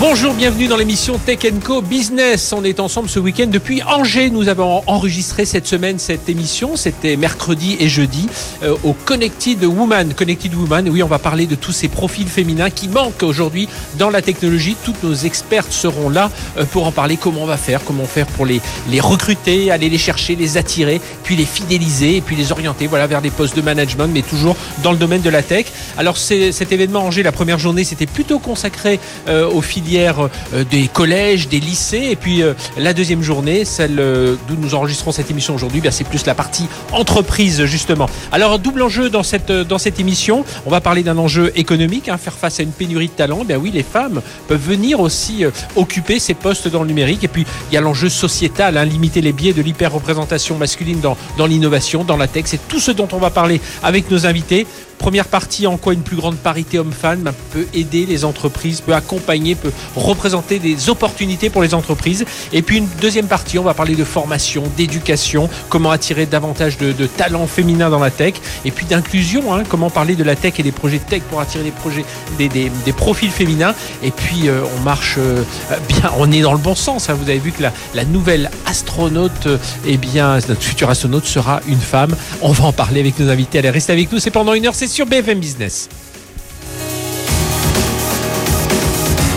[0.00, 2.52] Bonjour, bienvenue dans l'émission Tech Co Business.
[2.52, 4.30] On est ensemble ce week-end depuis Angers.
[4.30, 6.76] Nous avons enregistré cette semaine cette émission.
[6.76, 8.28] C'était mercredi et jeudi
[8.62, 10.14] euh, au Connected Woman.
[10.14, 13.68] Connected Woman, oui, on va parler de tous ces profils féminins qui manquent aujourd'hui
[13.98, 14.76] dans la technologie.
[14.84, 17.16] Toutes nos expertes seront là euh, pour en parler.
[17.16, 18.60] Comment on va faire, comment faire pour les,
[19.00, 23.20] recruter, aller les chercher, les attirer, puis les fidéliser et puis les orienter voilà, vers
[23.20, 24.54] des postes de management, mais toujours
[24.84, 25.66] dans le domaine de la tech.
[25.96, 30.88] Alors, cet événement Angers, la première journée, c'était plutôt consacré euh, aux filières euh, des
[30.88, 32.08] collèges, des lycées.
[32.10, 35.90] Et puis euh, la deuxième journée, celle euh, d'où nous enregistrons cette émission aujourd'hui, ben,
[35.90, 38.08] c'est plus la partie entreprise justement.
[38.32, 40.44] Alors double enjeu dans cette, dans cette émission.
[40.66, 43.44] On va parler d'un enjeu économique, hein, faire face à une pénurie de talents.
[43.44, 45.44] Ben oui, les femmes peuvent venir aussi
[45.76, 47.24] occuper ces postes dans le numérique.
[47.24, 51.16] Et puis il y a l'enjeu sociétal, hein, limiter les biais de l'hyper-représentation masculine dans,
[51.36, 52.44] dans l'innovation, dans la tech.
[52.46, 54.66] C'est tout ce dont on va parler avec nos invités.
[54.98, 59.54] Première partie, en quoi une plus grande parité homme-femme peut aider les entreprises, peut accompagner,
[59.54, 62.24] peut représenter des opportunités pour les entreprises.
[62.52, 66.92] Et puis une deuxième partie, on va parler de formation, d'éducation, comment attirer davantage de,
[67.06, 70.62] talents féminins dans la tech, et puis d'inclusion, hein, comment parler de la tech et
[70.62, 72.04] des projets tech pour attirer des projets,
[72.38, 73.74] des, profils féminins.
[74.02, 75.42] Et puis euh, on marche euh,
[75.88, 77.08] bien, on est dans le bon sens.
[77.08, 77.14] Hein.
[77.14, 81.80] Vous avez vu que la, nouvelle astronaute, euh, eh bien notre future astronaute sera une
[81.80, 82.16] femme.
[82.42, 83.58] On va en parler avec nos invités.
[83.58, 84.18] Allez, restez avec nous.
[84.18, 85.88] C'est pendant une heure sur BFM Business.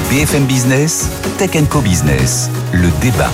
[0.10, 3.32] BFM Business, Tech Co Business, le débat.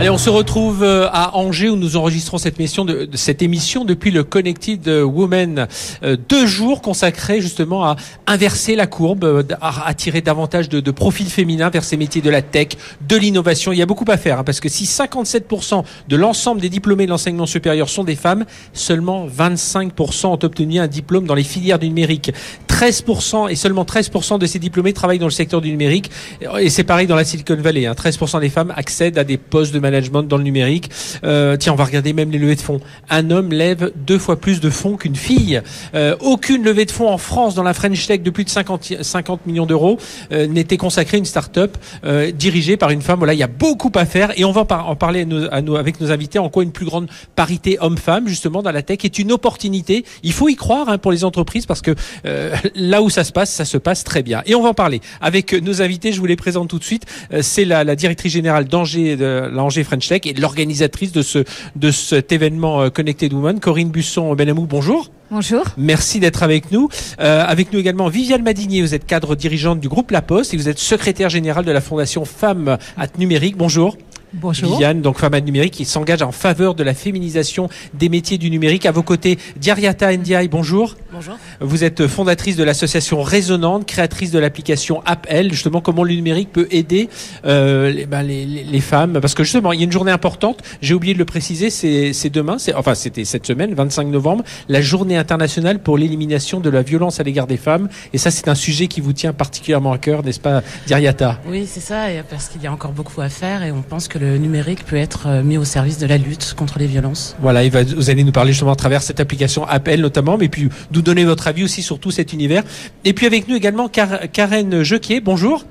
[0.00, 4.88] Allez, on se retrouve euh, à Angers où nous enregistrons cette émission, depuis le Connected
[4.88, 5.68] Women.
[6.02, 11.28] Euh, deux jours consacrés justement à inverser la courbe, euh, à attirer davantage de, profils
[11.28, 12.68] féminins vers ces métiers de la tech,
[13.06, 13.74] de l'innovation.
[13.74, 17.04] Il y a beaucoup à faire hein, parce que si 57% de l'ensemble des diplômés
[17.04, 21.78] de l'enseignement supérieur sont des femmes, seulement 25% ont obtenu un diplôme dans les filières
[21.78, 22.32] du numérique.
[22.80, 26.10] 13% et seulement 13% de ces diplômés travaillent dans le secteur du numérique.
[26.58, 27.84] Et c'est pareil dans la Silicon Valley.
[27.84, 27.92] Hein.
[27.92, 30.90] 13% des femmes accèdent à des postes de management dans le numérique.
[31.22, 32.80] Euh, tiens, on va regarder même les levées de fonds.
[33.10, 35.60] Un homme lève deux fois plus de fonds qu'une fille.
[35.94, 39.02] Euh, aucune levée de fonds en France dans la French Tech de plus de 50,
[39.02, 39.98] 50 millions d'euros
[40.32, 43.18] euh, n'était consacrée à une start-up euh, dirigée par une femme.
[43.18, 46.00] Voilà, il y a beaucoup à faire et on va en parler à nos, avec
[46.00, 49.32] nos invités en quoi une plus grande parité homme-femme justement dans la tech est une
[49.32, 50.06] opportunité.
[50.22, 53.32] Il faut y croire hein, pour les entreprises parce que euh, là où ça se
[53.32, 54.42] passe, ça se passe très bien.
[54.46, 56.12] Et on va en parler avec nos invités.
[56.12, 57.06] Je vous les présente tout de suite.
[57.32, 61.44] Euh, c'est la, la, directrice générale d'Angers, de l'Angers French Tech et l'organisatrice de ce
[61.76, 64.66] de cet événement euh, Connected Woman, Corinne Busson Benamou.
[64.66, 65.10] Bonjour.
[65.30, 65.64] Bonjour.
[65.76, 66.88] Merci d'être avec nous.
[67.20, 70.56] Euh, avec nous également Viviane Madinier, vous êtes cadre dirigeante du groupe La Poste et
[70.56, 73.56] vous êtes secrétaire générale de la Fondation Femmes at Numérique.
[73.56, 73.96] Bonjour.
[74.32, 74.70] Bonjour.
[74.70, 78.86] Viviane, donc femme numérique, qui s'engage en faveur de la féminisation des métiers du numérique.
[78.86, 80.96] À vos côtés, Diariata Ndiaye, bonjour.
[81.12, 81.34] Bonjour.
[81.60, 86.68] Vous êtes fondatrice de l'association Résonante, créatrice de l'application AppL, justement comment le numérique peut
[86.70, 87.08] aider
[87.44, 89.18] euh, ben, les, les, femmes?
[89.20, 92.30] Parce que justement, il y a une journée importante, j'ai oublié de le préciser, c'est
[92.30, 97.18] demain, enfin c'était cette semaine, 25 novembre, la journée internationale pour l'élimination de la violence
[97.18, 97.88] à l'égard des femmes.
[98.12, 101.40] Et ça, c'est un sujet qui vous tient particulièrement à cœur, n'est-ce pas, Diariata?
[101.48, 104.19] Oui, c'est ça, parce qu'il y a encore beaucoup à faire et on pense que
[104.20, 107.36] le numérique peut être euh, mis au service de la lutte contre les violences.
[107.40, 110.68] Voilà, va, vous allez nous parler justement à travers cette application Appel notamment, mais puis
[110.92, 112.62] nous donner votre avis aussi sur tout cet univers.
[113.04, 115.64] Et puis avec nous également Karen Jequier, bonjour.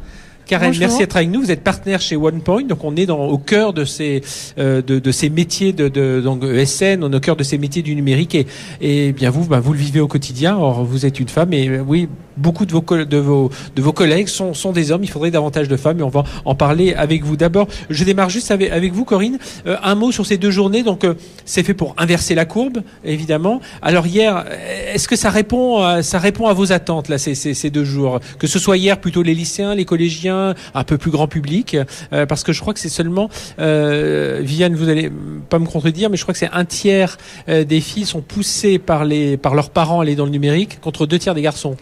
[0.48, 1.42] Karen, merci d'être avec nous.
[1.42, 4.22] Vous êtes partenaire chez OnePoint, donc on est dans, au cœur de ces
[4.58, 7.60] euh, de, de, ces métiers de, de donc ESN, on est au cœur de ces
[7.60, 8.48] métiers du numérique et,
[8.82, 10.58] et bien vous, ben, vous le vivez au quotidien.
[10.58, 13.94] Or vous êtes une femme et euh, oui, beaucoup de vos de vos de vos
[13.94, 15.04] collègues sont sont des hommes.
[15.04, 17.38] Il faudrait davantage de femmes et on va en parler avec vous.
[17.38, 19.38] D'abord, je démarre juste avec, avec vous, Corinne.
[19.68, 20.84] Euh, un mot sur ces deux journées.
[20.84, 21.06] Donc
[21.46, 23.62] c'est fait pour inverser la courbe, évidemment.
[23.82, 24.46] Alors hier,
[24.94, 27.86] est-ce que ça répond à, ça répond à vos attentes là ces, ces, ces deux
[27.86, 28.20] jours?
[28.38, 31.78] Que ce soit hier plutôt les lycéens, les collégiens un peu plus grand public,
[32.14, 33.30] euh, parce que je crois que c'est seulement,
[33.60, 35.12] euh, Viviane, vous allez
[35.50, 37.18] pas me contredire, mais je crois que c'est un tiers
[37.48, 40.80] euh, des filles sont poussées par les par leurs parents à aller dans le numérique,
[40.82, 41.76] contre deux tiers des garçons.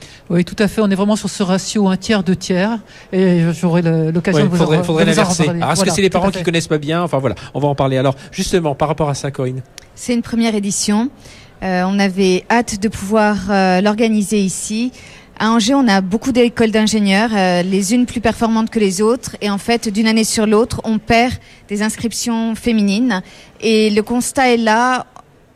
[0.47, 0.81] Tout à fait.
[0.81, 2.79] On est vraiment sur ce ratio un tiers deux tiers,
[3.13, 5.44] et j'aurai l'occasion de vous faudrait, en, faudrait l'inverser.
[5.44, 7.03] Est-ce que c'est les parents qui connaissent pas bien?
[7.03, 7.97] Enfin voilà, on va en parler.
[7.97, 9.61] Alors justement, par rapport à ça, Corinne.
[9.94, 11.09] C'est une première édition.
[11.61, 13.38] on avait hâte de pouvoir
[13.81, 14.91] l'organiser ici.
[15.39, 19.38] À Angers, on a beaucoup d'écoles d'ingénieurs, euh, les unes plus performantes que les autres.
[19.39, 21.33] Et en fait, d'une année sur l'autre, on perd
[21.67, 23.21] des inscriptions féminines.
[23.61, 25.05] Et le constat est là,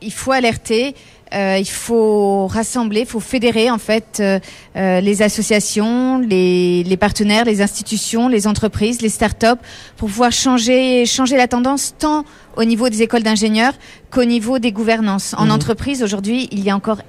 [0.03, 0.93] il faut alerter.
[1.33, 4.39] Euh, il faut rassembler, il faut fédérer en fait euh,
[4.75, 9.59] euh, les associations, les, les partenaires, les institutions, les entreprises, les start-up
[9.97, 12.25] pour pouvoir changer changer la tendance tant
[12.57, 13.73] au niveau des écoles d'ingénieurs
[14.09, 15.33] qu'au niveau des gouvernances.
[15.37, 15.51] En Mhm.
[15.51, 17.01] entreprise aujourd'hui, il y a encore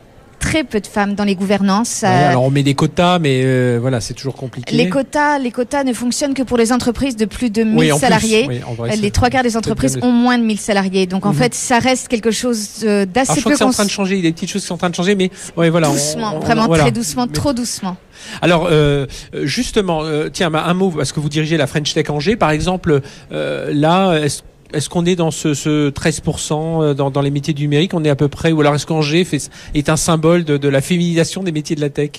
[0.43, 2.01] très peu de femmes dans les gouvernances.
[2.03, 4.75] Ouais, Euh, alors on met des quotas, mais euh, voilà, c'est toujours compliqué.
[4.77, 7.93] les quotas, les quotas ne fonctionnent que pour les entreprises de plus de 1000 Oui,
[7.93, 8.45] en plus, salariés.
[8.49, 11.07] oui, en vrai, Euh, les trois quarts des entreprises ont moins de 1000 salariés.
[11.07, 11.37] Donc en Mhm.
[11.39, 14.17] fait, ça reste quelque chose d'assez je crois peu que c'est en train de changer,
[14.19, 15.89] il y a des petites choses qui sont en train de changer, mais ouais, voilà.
[15.89, 16.83] doucement, on- vraiment voilà.
[16.83, 17.97] très doucement, Mais- trop doucement.
[18.41, 19.07] Alors euh,
[19.45, 22.51] justement, euh, tiens, bah, un mot parce que vous dirigez la French Tech Angers, par
[22.51, 23.01] exemple.
[23.31, 27.95] là, est-ce est-ce qu'on est dans ce, ce 13% dans, dans les métiers du numérique
[27.95, 29.27] On est à peu près, ou alors est-ce qu'Angers
[29.75, 32.11] est un symbole de, de la féminisation des métiers de la tech?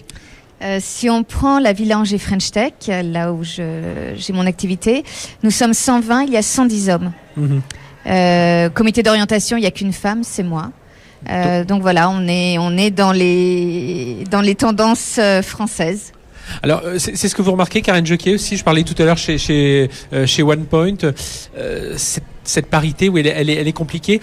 [0.61, 5.03] Euh, si on prend la Villa Angers French Tech, euh, là où j'ai mon activité,
[5.43, 7.11] nous sommes 120, il y a 110 hommes.
[7.35, 7.61] Mhm.
[8.05, 10.71] Euh, comité d'orientation, il n'y a qu'une femme, c'est moi.
[11.29, 16.11] Euh, donc voilà, on est on est dans les dans les tendances euh, françaises.
[16.61, 18.57] Alors, euh, c'est ce que vous remarquez, Karen Joquet aussi.
[18.57, 20.97] Je parlais tout à l'heure chez chez euh, chez OnePoint.
[21.57, 21.95] Euh,
[22.43, 24.21] cette parité, où elle, est- elle est elle est compliquée.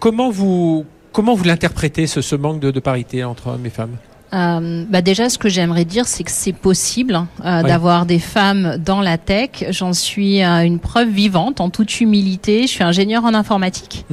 [0.00, 3.96] Comment vous comment vous l'interprétez ce, ce manque de, de parité entre hommes et femmes?
[4.34, 8.18] Euh, bah déjà, ce que j'aimerais dire, c'est que c'est possible hein, euh, d'avoir des
[8.18, 9.64] femmes dans la tech.
[9.70, 12.62] J'en suis euh, une preuve vivante, en toute humilité.
[12.62, 14.04] Je suis ingénieure en informatique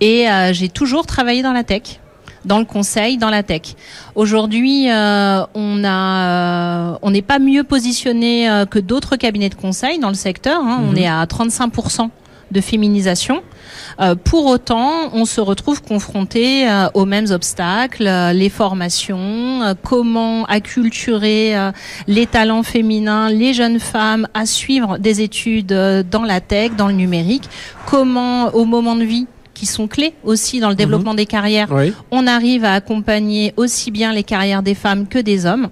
[0.00, 2.00] et euh, j'ai toujours travaillé dans la tech,
[2.46, 3.74] dans le conseil, dans la tech.
[4.14, 9.54] Aujourd'hui, euh, on a, euh, on n'est pas mieux positionné euh, que d'autres cabinets de
[9.54, 10.62] conseil dans le secteur.
[10.64, 10.80] hein.
[10.82, 10.96] On Mhm.
[10.98, 11.70] est à 35
[12.52, 13.42] de féminisation.
[14.00, 19.74] Euh, pour autant, on se retrouve confronté euh, aux mêmes obstacles, euh, les formations, euh,
[19.82, 21.72] comment acculturer euh,
[22.06, 26.86] les talents féminins, les jeunes femmes à suivre des études euh, dans la tech, dans
[26.88, 27.48] le numérique,
[27.86, 31.92] comment au moment de vie qui sont clés aussi dans le développement des carrières, Oui.
[32.10, 35.68] on arrive à accompagner aussi bien les carrières des femmes que des hommes.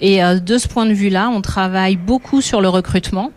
[0.00, 3.30] Et euh, de ce point de vue-là, on travaille beaucoup sur le recrutement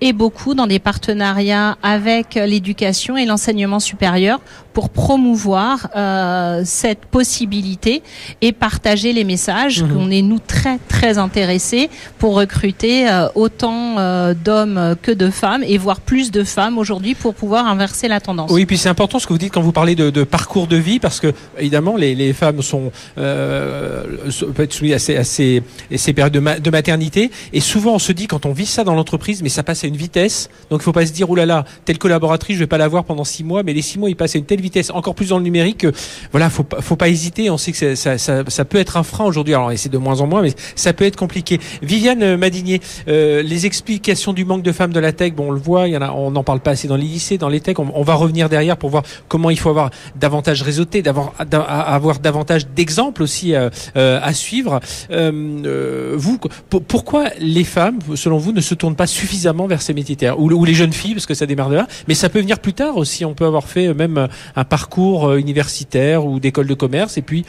[0.00, 4.40] et beaucoup dans des partenariats avec l'éducation et l'enseignement supérieur
[4.78, 8.00] pour promouvoir euh, cette possibilité
[8.42, 9.92] et partager les messages Mhm.
[9.92, 11.90] qu'on est nous très très intéressés
[12.20, 17.16] pour recruter euh, autant euh, d'hommes que de femmes et voir plus de femmes aujourd'hui
[17.16, 18.52] pour pouvoir inverser la tendance.
[18.52, 20.76] Oui, puis c'est important ce que vous dites quand vous parlez de, de parcours de
[20.76, 25.96] vie, parce que évidemment les, les femmes sont être soumises à ces, à ces, à
[25.98, 28.84] ces périodes de, ma- de maternité, et souvent on se dit quand on vit ça
[28.84, 31.34] dans l'entreprise, mais ça passe à une vitesse, donc il faut pas se dire oh
[31.34, 33.98] là là, telle collaboratrice je vais pas la voir pendant six mois, mais les six
[33.98, 35.92] mois ils passent à une telle vitesse, encore plus dans le numérique, que,
[36.32, 37.50] voilà, faut pas, faut pas hésiter.
[37.50, 40.42] On sait que ça, peut être un frein aujourd'hui, alors c'est de moins en moins,
[40.42, 41.60] mais ça peut être compliqué.
[41.82, 45.60] Viviane Madinier, euh, les explications du manque de femmes de la tech, bon on le
[45.60, 47.60] voit, il y en a, on n'en parle pas assez dans les lycées, dans les
[47.60, 47.78] techs.
[47.78, 52.18] On, va revenir derrière pour voir comment il faut avoir davantage réseauté, d'avoir d'a- avoir
[52.18, 54.80] davantage d'exemples aussi euh, euh, à suivre.
[55.10, 55.32] Euh,
[55.64, 56.38] euh, vous,
[56.70, 60.50] pour- pourquoi les femmes, selon vous, ne se tournent pas suffisamment vers ces métiers ou,
[60.50, 62.72] ou les jeunes filles, parce que ça démarre de là, mais ça peut venir plus
[62.72, 63.24] tard aussi.
[63.24, 67.46] On peut avoir fait même un parcours euh, universitaire ou d'école de commerce et puis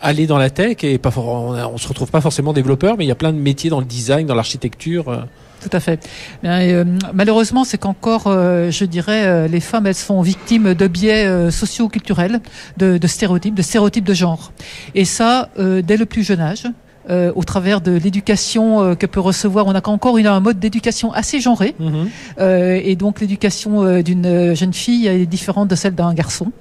[0.00, 3.08] aller dans la tech et pas on, on se retrouve pas forcément développeur, mais il
[3.08, 5.08] y a plein de métiers dans le design, dans l'architecture.
[5.08, 5.18] euh.
[5.60, 6.06] Tout à fait.
[6.44, 6.84] Euh,
[7.14, 12.40] malheureusement, c'est qu'encore, je dirais, les femmes, elles sont victimes de biais socio-culturels,
[12.76, 14.52] de, stéréotypes, de stéréotypes de genre.
[14.94, 16.66] Et ça, dès le plus jeune âge.
[17.08, 20.58] Euh, au travers de l'éducation euh, que peut recevoir, on a encore une, un mode
[20.58, 21.74] d'éducation assez genré,
[22.40, 26.52] euh, et donc l'éducation euh, d'une jeune fille est différente de celle d'un garçon.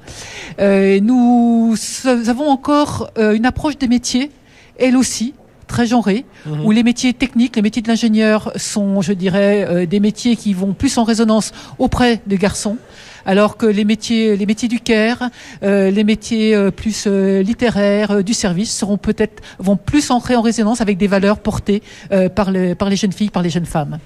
[0.59, 4.31] Euh, nous s- avons encore euh, une approche des métiers,
[4.79, 5.33] elle aussi,
[5.67, 6.63] très genrée, Mhm.
[6.65, 10.53] où les métiers techniques, les métiers de l'ingénieur sont, je dirais, euh, des métiers qui
[10.53, 12.77] vont plus en résonance auprès des garçons,
[13.25, 15.29] alors que les métiers, les métiers du care,
[15.63, 20.35] euh, les métiers euh, plus euh, littéraires, euh, du service seront peut-être vont plus entrer
[20.35, 23.49] en résonance avec des valeurs portées euh, par, le, par les jeunes filles, par les
[23.49, 23.97] jeunes femmes.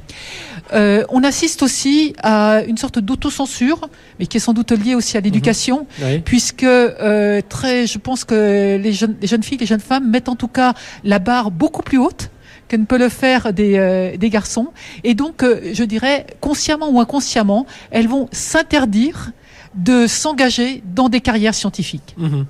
[0.74, 5.18] Euh, on assiste aussi à une sorte d'autocensure, mais qui est sans doute liée aussi
[5.18, 6.20] à l'éducation, Oui.
[6.20, 10.30] puisque euh, très, je pense que les jeunes, les jeunes filles, les jeunes femmes mettent
[10.30, 10.74] en tout cas
[11.04, 12.30] la barre beaucoup plus haute
[12.70, 14.68] que ne peut le faire des, euh, des garçons.
[15.04, 19.32] Et donc, euh, je dirais, consciemment ou inconsciemment, elles vont s'interdire
[19.76, 22.16] de s'engager dans des carrières scientifiques.
[22.18, 22.46] Mhm.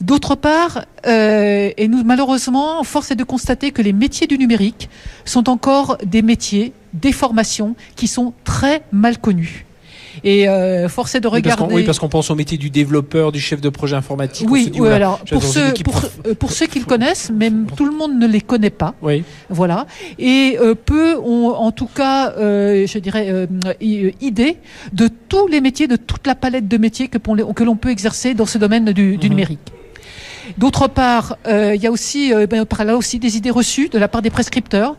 [0.00, 4.88] D'autre part, euh, et nous malheureusement, force est de constater que les métiers du numérique
[5.24, 9.66] sont encore des métiers, des formations qui sont très mal connus.
[10.22, 11.72] Et euh, force est de Oui, parce regarder.
[11.72, 14.46] qu'on- oui, parce qu'on pense au métier du développeur, du chef de projet informatique.
[14.50, 17.84] Oui, dit, oui, alors pour ceux, pour, euh, pour ceux qui le connaissent, même tout
[17.86, 18.94] le monde ne les connaît pas.
[19.02, 19.24] Oui.
[19.50, 19.86] Voilà.
[20.18, 24.58] Et euh, peu ont en tout cas, euh, je dirais, euh, euh, idée
[24.92, 28.34] de tous les métiers, de toute la palette de métiers que, que l'on peut exercer
[28.34, 29.30] dans ce domaine du, du Mhm.
[29.32, 29.60] numérique.
[30.58, 33.88] D'autre part, euh, il y a aussi, euh, ben, par là aussi des idées reçues
[33.88, 34.94] de la part des prescripteurs,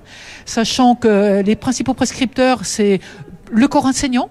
[0.46, 3.00] sachant que les principaux prescripteurs, c'est
[3.52, 4.30] le corps enseignant,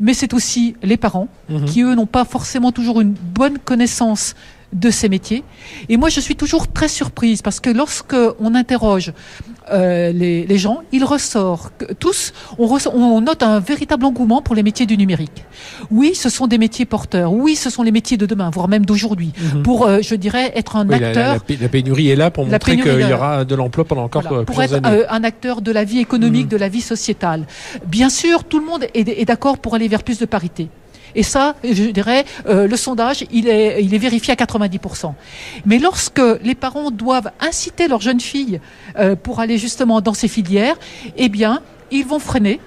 [0.00, 1.64] mais c'est aussi les parents, Mhm.
[1.66, 4.34] qui eux n'ont pas forcément toujours une bonne connaissance
[4.72, 5.44] de ces métiers.
[5.88, 9.12] Et moi, je suis toujours très surprise parce que lorsque on interroge
[9.70, 14.42] euh, les, les gens, il ressort que tous, on, ressort- on note un véritable engouement
[14.42, 15.44] pour les métiers du numérique.
[15.90, 17.32] Oui, ce sont des métiers porteurs.
[17.32, 19.32] Oui, ce sont les métiers de demain, voire même d'aujourd'hui.
[19.54, 19.62] Mhm.
[19.62, 21.14] Pour, euh, je dirais, être un Oui, acteur.
[21.28, 24.04] la- la pé- la pénurie est là pour montrer qu'il y aura de l'emploi pendant
[24.04, 24.88] encore Voilà, pour être années.
[24.88, 26.50] euh, un acteur de la vie économique, Mhm.
[26.50, 27.46] de la vie sociétale.
[27.86, 30.68] Bien sûr, tout le monde est, est d'accord pour aller vers plus de parité.
[31.14, 35.14] Et ça, je dirais, euh, le sondage, il est, vérifié à 90%.
[35.66, 38.60] Mais lorsque les parents doivent inciter leurs jeunes filles
[38.98, 40.76] euh, pour aller justement dans ces filières,
[41.16, 42.60] eh bien, ils vont freiner.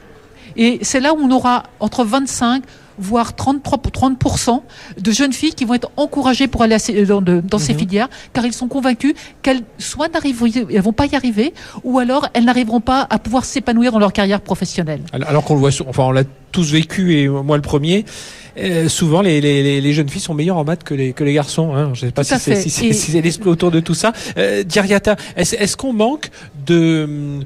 [0.56, 2.64] Et c'est là où on aura entre 25
[2.98, 4.62] voire 33, 30%
[5.00, 7.74] de jeunes filles qui vont être encouragées pour aller à ces- dans, de- dans ces
[7.74, 7.80] Mhm.
[7.80, 12.28] filières, car ils sont convaincus qu'elles soit n'arriveront, elles vont pas y arriver, ou alors
[12.34, 15.02] elles n'arriveront pas à pouvoir s'épanouir dans leur carrière professionnelle.
[15.12, 18.06] Alors, qu'on le voit, enfin on l'a tous vécu et moi le premier.
[18.58, 21.26] euh, souvent, les, les, les- les jeunes filles sont meilleures en maths que les, que
[21.26, 21.76] les garçons.
[21.76, 21.92] Hein.
[21.94, 24.14] Je ne sais pas Tout si c'est si Et- si l'esprit autour de tout ça.
[24.38, 26.30] Euh, Diariata, est-ce est-ce qu'on manque
[26.66, 27.44] de hum,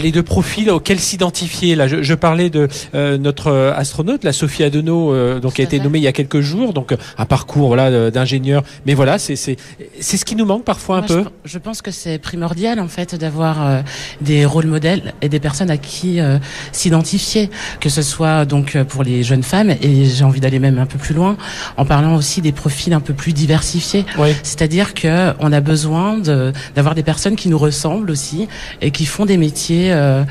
[0.00, 4.32] les deux profils auxquels s'identifier là je, je parlais de euh, notre euh, astronaute la
[4.32, 6.96] Sophie Adenau euh, donc qui a été nommée il y a quelques jours donc euh,
[7.16, 8.62] un parcours voilà euh, d'ingénieur.
[8.86, 9.56] Mais voilà c'est c'est
[10.00, 11.24] c'est ce qui nous manque parfois un Moi, peu.
[11.44, 13.80] Je, je pense que c'est primordial en fait d'avoir euh,
[14.20, 16.38] des rôles modèles et des personnes à qui euh,
[16.72, 20.78] s'identifier, que ce soit donc euh, pour les jeunes femmes et j'ai envie d'aller même
[20.78, 21.36] un peu plus loin
[21.76, 24.04] en parlant aussi des profils un peu plus diversifiés.
[24.18, 28.48] ouais C'est-à-dire que on a besoin de d'avoir des personnes qui nous ressemblent aussi
[28.80, 30.24] et qui font des métiers euh,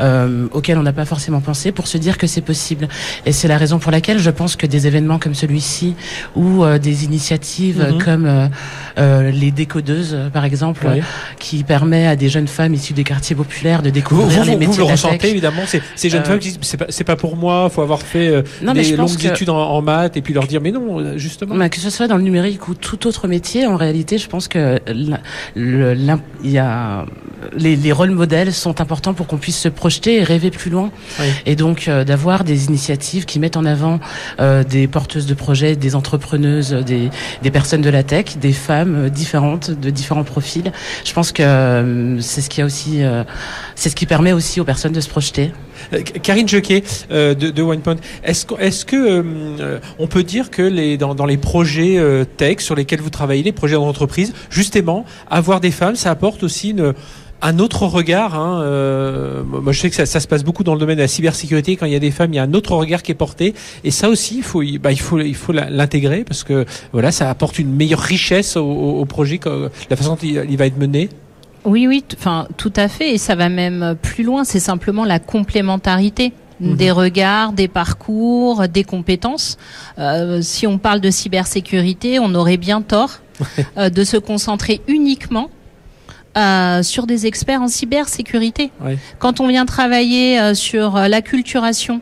[0.00, 2.88] euh, auxquels on n'a pas forcément pensé pour se dire que c'est possible.
[3.26, 5.94] Et c'est la raison pour laquelle je pense que des événements comme celui-ci
[6.36, 8.02] ou euh, des initiatives Mhm.
[8.02, 8.46] comme euh,
[8.98, 11.02] euh, les décodeuses, par exemple, Ouais.
[11.38, 14.58] qui permet à des jeunes femmes issues des quartiers populaires de découvrir vous, les vous,
[14.58, 15.30] métiers vous le ressentez tech.
[15.30, 18.28] évidemment, ces jeunes Euh, femmes qui disent c'est pas, pas pour moi, faut avoir fait
[18.28, 21.16] euh, Non, des longues que- études en, en maths et puis leur dire mais non
[21.18, 21.54] justement.
[21.56, 24.48] Bah, que ce soit dans le numérique ou tout autre métier, en réalité, je pense
[24.48, 24.78] que
[25.56, 27.06] il y a
[27.56, 30.90] les, les rôles modèles sont importants pour qu'on puisse se projeter et rêver plus loin.
[31.18, 31.26] Oui.
[31.46, 34.00] Et donc euh, d'avoir des initiatives qui mettent en avant
[34.40, 37.10] euh, des porteuses de projets, des entrepreneuses, des,
[37.42, 40.72] des personnes de la tech, des femmes euh, différentes, de différents profils.
[41.04, 43.24] Je pense que euh, c'est ce qui a aussi, euh,
[43.74, 45.52] c'est ce qui permet aussi aux personnes de se projeter.
[45.92, 50.50] Euh, Karine Jequet euh, de, de OnePoint, est-ce que, est-ce que euh, on peut dire
[50.50, 54.32] que les, dans, dans les projets euh, tech sur lesquels vous travaillez, les projets d'entreprise,
[54.50, 56.94] justement, avoir des femmes, ça apporte aussi une
[57.42, 58.34] un autre regard.
[58.34, 61.02] Hein, euh, moi, je sais que ça, ça se passe beaucoup dans le domaine de
[61.02, 61.76] la cybersécurité.
[61.76, 63.54] Quand il y a des femmes, il y a un autre regard qui est porté,
[63.84, 67.30] et ça aussi, il faut, bah, il faut, il faut l'intégrer parce que voilà, ça
[67.30, 71.08] apporte une meilleure richesse au, au- projet, que- la façon dont il, va être mené.
[71.64, 74.44] Oui, oui, enfin tout à fait, et ça va même plus loin.
[74.44, 76.76] C'est simplement la complémentarité Mhm.
[76.76, 79.56] des regards, des parcours, des compétences.
[79.98, 83.20] Euh, si on parle de cybersécurité, on aurait bien tort
[83.78, 85.48] euh, de se concentrer uniquement
[86.36, 88.70] euh, sur des experts en cybersécurité.
[89.18, 92.00] Quand on vient travailler euh, sur euh, l'acculturation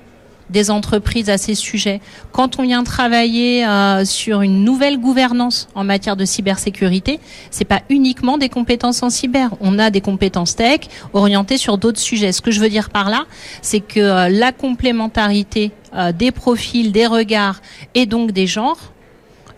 [0.50, 2.00] des entreprises à ces sujets,
[2.32, 7.20] quand on vient travailler euh, sur une nouvelle gouvernance en matière de cybersécurité,
[7.50, 9.50] c'est pas uniquement des compétences en cyber.
[9.60, 10.80] On a des compétences tech
[11.12, 12.32] orientées sur d'autres sujets.
[12.32, 13.24] Ce que je veux dire par là,
[13.62, 17.60] c'est que euh, la complémentarité euh, des profils, des regards
[17.94, 18.92] et donc des genres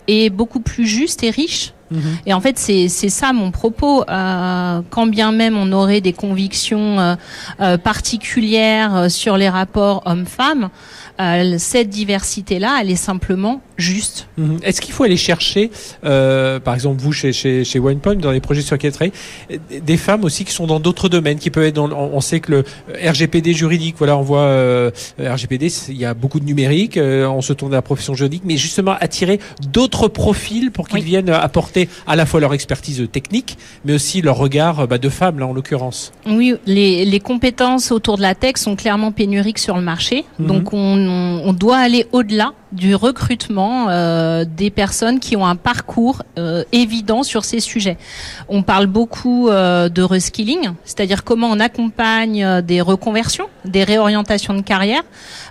[0.07, 1.73] est beaucoup plus juste et riche
[2.25, 4.03] et en fait, c'est ça mon propos.
[4.09, 7.15] Euh, quand bien même on aurait des convictions euh,
[7.59, 10.69] euh, particulières sur les rapports hommes-femmes,
[11.21, 14.27] euh, cette diversité-là, elle est simplement juste.
[14.37, 14.59] Mhm.
[14.63, 15.71] Est-ce qu'il faut aller chercher,
[16.05, 19.97] euh, par exemple vous chez, chez, chez OnePoint, dans les projets sur lesquels euh, des
[19.97, 22.51] femmes aussi qui sont dans d'autres domaines, qui peuvent être dans, on on sait que
[22.51, 22.63] le
[23.09, 27.41] RGPD juridique, voilà, on voit euh, RGPD, il y a beaucoup de numérique, euh, on
[27.41, 29.39] se tourne à la profession juridique, mais justement attirer
[29.71, 31.05] d'autres profils pour qu'ils Oui.
[31.05, 35.09] viennent apporter à la fois leur expertise technique, mais aussi leur regard euh, bah, de
[35.09, 36.11] femme là en l'occurrence.
[36.27, 40.25] Oui, les, les compétences autour de la tech sont clairement pénuriques sur le marché.
[40.39, 40.47] Mhm.
[40.47, 45.55] Donc on, on- on doit aller au-delà du recrutement euh, des personnes qui ont un
[45.57, 47.97] parcours euh, évident sur ces sujets.
[48.47, 54.61] On parle beaucoup euh, de reskilling, c'est-à-dire comment on accompagne des reconversions, des réorientations de
[54.61, 55.03] carrière,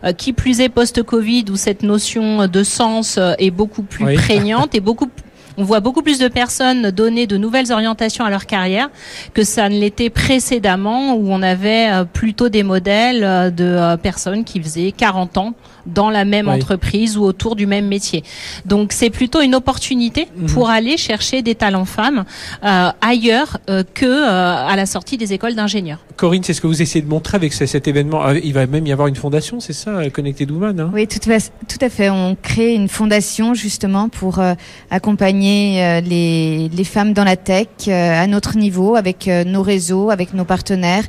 [0.04, 4.14] euh, qui plus est post-Covid où cette notion de sens est beaucoup plus Oui.
[4.16, 5.08] prégnante et beaucoup
[5.56, 8.88] On voit beaucoup plus de personnes donner de nouvelles orientations à leur carrière
[9.34, 13.96] que ça ne l'était précédemment où on avait euh, plutôt des modèles euh, de euh,
[13.96, 15.54] personnes qui faisaient 40 ans
[15.86, 16.54] dans la même Oui.
[16.54, 18.22] entreprise ou autour du même métier.
[18.66, 20.46] Donc c'est plutôt une opportunité Mhm.
[20.48, 22.24] pour aller chercher des talents femmes
[22.64, 25.98] euh, ailleurs euh, que euh, à la sortie des écoles d'ingénieurs.
[26.16, 28.20] Corinne, c'est ce que vous essayez de montrer avec ce- cet événement.
[28.22, 30.90] Ah, Il va même y avoir une fondation, c'est ça, euh, Connected Woman hein?
[30.92, 32.10] Oui, tout à, tout à fait.
[32.10, 34.54] On crée une fondation justement pour euh,
[34.90, 39.62] accompagner euh, les, les femmes dans la tech euh, à notre niveau, avec euh, nos
[39.62, 41.04] réseaux, avec nos partenaires.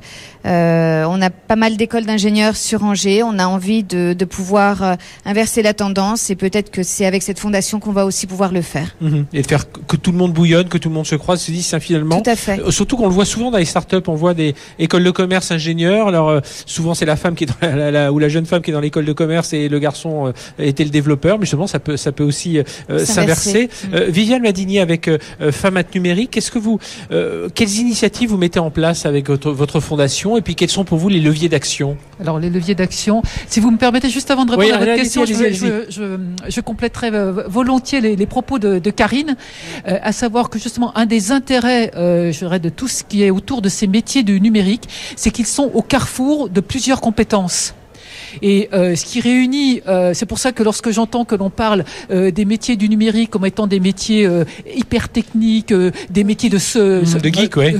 [0.45, 3.21] Euh, on a pas mal d'écoles d'ingénieurs sur Angers.
[3.23, 7.23] On a envie de, de pouvoir euh, inverser la tendance et peut-être que c'est avec
[7.23, 8.95] cette fondation qu'on va aussi pouvoir le faire.
[9.01, 9.25] Mhm.
[9.33, 11.51] Et de faire que tout le monde bouillonne, que tout le monde se croise, se
[11.51, 12.21] dise finalement.
[12.21, 12.59] Tout à fait.
[12.59, 15.51] Euh, Surtout qu'on le voit souvent dans les startups, on voit des écoles de commerce
[15.51, 16.07] ingénieurs.
[16.07, 18.45] Alors euh, souvent c'est la femme qui est dans la, la- la- ou la jeune
[18.45, 21.37] femme qui est dans l'école de commerce et le garçon euh, était le développeur.
[21.39, 22.63] Mais justement ça peut ça peut aussi euh,
[23.03, 23.05] s'inverser.
[23.05, 23.69] S'inverser.
[23.91, 23.95] Mm.
[23.95, 26.79] Euh, Viviane Madini avec euh, euh, Femmes at numérique, qu'est-ce que vous
[27.11, 30.83] euh, quelles initiatives vous mettez en place avec votre, votre fondation et puis quels sont
[30.83, 31.97] pour vous les leviers d'action?
[32.19, 33.21] Alors les leviers d'action.
[33.47, 35.55] Si vous me permettez, juste avant de répondre Oui, à votre allez-y, question, je, allez-y,
[35.55, 36.17] je, je,
[36.49, 39.35] je compléterai euh, volontiers les, les propos de, de Karine,
[39.87, 43.23] euh, à savoir que justement un des intérêts, euh, je dirais, de tout ce qui
[43.23, 44.83] est autour de ces métiers du numérique,
[45.15, 47.73] c'est qu'ils sont au carrefour de plusieurs compétences.
[48.41, 51.83] Et euh, ce qui réunit, euh, c'est pour ça que lorsque j'entends que l'on parle
[52.11, 54.29] euh, des métiers du numérique comme étant des métiers
[54.73, 55.73] hyper techniques,
[56.09, 57.75] des métiers de ce, ce- De geek, ouais.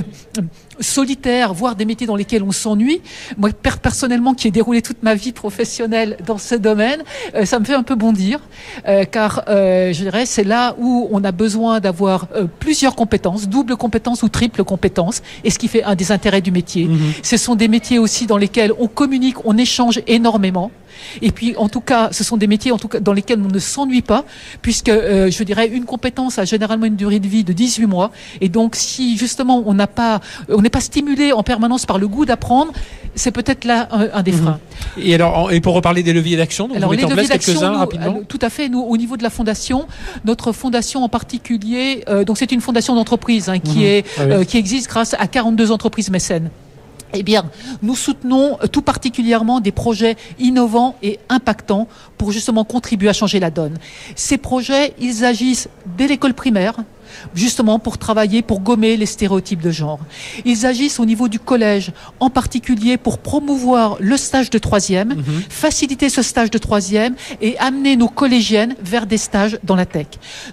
[0.82, 3.00] Solitaires, voire des métiers dans lesquels on s'ennuie.
[3.38, 7.02] Moi, per- personnellement, qui ai déroulé toute ma vie professionnelle dans ce domaine,
[7.34, 8.40] euh, ça me fait un peu bondir,
[8.88, 12.26] euh, car euh, je dirais c'est là où on a besoin d'avoir
[12.58, 16.50] plusieurs compétences, double compétences ou triple compétences, et ce qui fait un des intérêts du
[16.50, 16.88] métier.
[17.22, 20.70] Ce sont des métiers aussi dans lesquels on communique, on échange énormément.
[21.20, 23.48] Et puis, en tout cas, ce sont des métiers en tout cas, dans lesquels on
[23.52, 24.24] ne s'ennuie pas,
[24.62, 28.10] puisque euh, je dirais une compétence a généralement une durée de vie de 18 mois.
[28.40, 32.08] Et donc, si justement on n'a pas, on n'est pas stimulé en permanence par le
[32.08, 32.72] goût d'apprendre,
[33.14, 34.58] c'est peut-être là un, un des freins.
[34.98, 37.28] Et alors et pour reparler des leviers d'action, donc Alors vous mettez en leviers place
[37.30, 38.16] d'action, quelques-uns nous, rapidement.
[38.20, 38.68] euh, tout à fait.
[38.68, 39.86] Nous, au niveau de la fondation,
[40.24, 43.84] notre fondation en particulier, euh, donc c'est une fondation d'entreprise hein, qui Mhm.
[43.84, 44.32] est Ah oui.
[44.32, 46.50] euh, qui existe grâce à 42 entreprises mécènes.
[47.14, 47.44] Eh bien,
[47.82, 53.40] nous soutenons euh, tout particulièrement des projets innovants et impactants pour justement contribuer à changer
[53.40, 53.78] la donne.
[54.16, 56.76] Ces projets, ils agissent dès l'école primaire,
[57.34, 60.00] justement pour travailler, pour gommer les stéréotypes de genre.
[60.44, 65.42] Ils agissent au niveau du collège, en particulier pour promouvoir le stage de troisième, Mhm.
[65.48, 70.06] faciliter ce stage de troisième et amener nos collégiennes vers des stages dans la tech.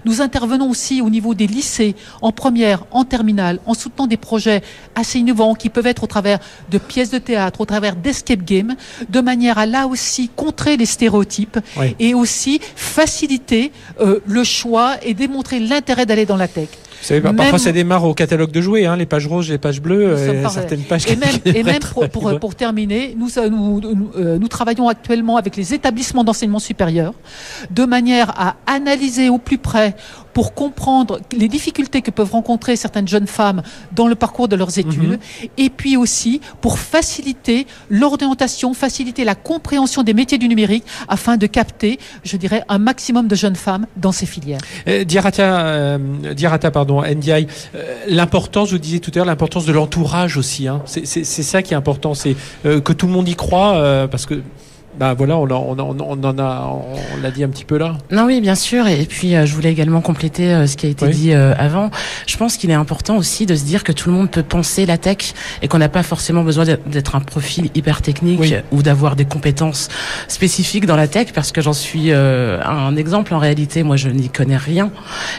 [0.04, 4.62] Nous intervenons aussi au niveau des lycées, en première, en terminale, en soutenant des projets
[4.94, 6.38] assez innovants qui peuvent être au travers
[6.70, 8.74] de pièces de théâtre, au travers d'escape games,
[9.08, 11.94] de manière à là aussi contrer les stéréotypes Oui.
[11.98, 17.36] et aussi faciliter euh, le choix et démontrer l'intérêt d'aller dans la Vous savez, Même-
[17.36, 20.16] parfois ça démarre au catalogue de jouets, hein, les pages roses, les pages bleues,
[20.50, 22.40] certaines pages Et même, et même pour, pour, libres.
[22.40, 27.14] pour terminer, nous, nous, nous, euh, nous travaillons actuellement avec les établissements d'enseignement supérieur
[27.70, 29.96] de manière à analyser au plus près
[30.32, 33.62] pour comprendre les difficultés que peuvent rencontrer certaines jeunes femmes
[33.92, 35.18] dans le parcours de leurs études
[35.56, 41.46] et puis aussi pour faciliter l'orientation, faciliter la compréhension des métiers du numérique afin de
[41.46, 44.60] capter, je dirais, un maximum de jeunes femmes dans ces filières.
[44.88, 45.98] Euh, Diarata, euh,
[46.34, 50.68] Diarata, pardon, NDI, euh, l'importance, je vous disais tout à l'heure, l'importance de l'entourage aussi.
[50.68, 50.82] Hein.
[50.86, 54.42] C'est ça qui est important, c'est euh, que tout le monde y croit, parce que,
[55.00, 57.78] bah voilà, on, en- on, en- on en a, on l'a dit un petit peu
[57.78, 57.96] là.
[58.10, 58.86] Non, oui, bien sûr.
[58.86, 61.10] Et puis, euh, je voulais également compléter euh, ce qui a été Oui.
[61.12, 61.90] dit euh, avant.
[62.26, 64.84] Je pense qu'il est important aussi de se dire que tout le monde peut penser
[64.84, 65.32] la tech
[65.62, 68.54] et qu'on n'a pas forcément besoin d'être- un profil hyper technique Oui.
[68.72, 69.88] ou d'avoir des compétences
[70.28, 73.82] spécifiques dans la tech parce que j'en suis un exemple en réalité.
[73.82, 74.90] Moi, je n'y connais rien,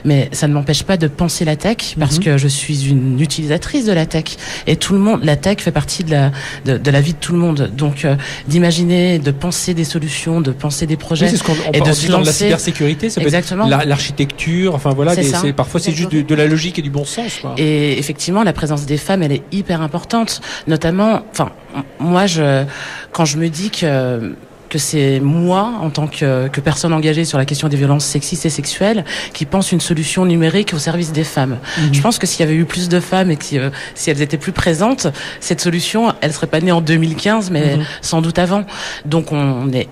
[0.06, 2.24] mais ça ne m'empêche pas de penser la tech parce Mhm.
[2.24, 4.24] que je suis une utilisatrice de la tech
[4.66, 6.32] et tout le monde, la tech fait partie de la
[6.66, 7.70] de, de la vie de tout le monde.
[7.78, 8.08] Donc,
[8.48, 11.30] d'imaginer, de penser des solutions, de penser des projets.
[11.30, 13.34] Oui, ce on et de aussi se dans de la lancer- cybersécurité, ça peut être
[13.36, 13.68] Exactement.
[13.68, 15.42] la- l'architecture, enfin voilà, des- ça.
[15.56, 17.40] parfois c'est juste de, de la logique et du bon sens.
[17.42, 17.54] Quoi.
[17.58, 20.42] Et effectivement, la présence des femmes, elle est hyper importante.
[20.68, 21.52] Notamment, enfin,
[22.00, 22.64] moi, je,
[23.12, 24.36] quand je me dis que
[24.72, 28.46] que c'est moi, en tant que, que personne engagée sur la question des violences sexistes
[28.46, 31.58] et sexuelles, qui pense une solution numérique au service des femmes.
[31.78, 31.94] Mhm.
[31.94, 34.10] Je pense que s'il y avait eu plus de femmes et que si, euh, si
[34.10, 35.08] elles étaient plus présentes,
[35.40, 37.84] cette solution, elle serait pas née en 2015, mais Mhm.
[38.02, 38.64] sans doute avant.
[39.06, 39.88] Donc on est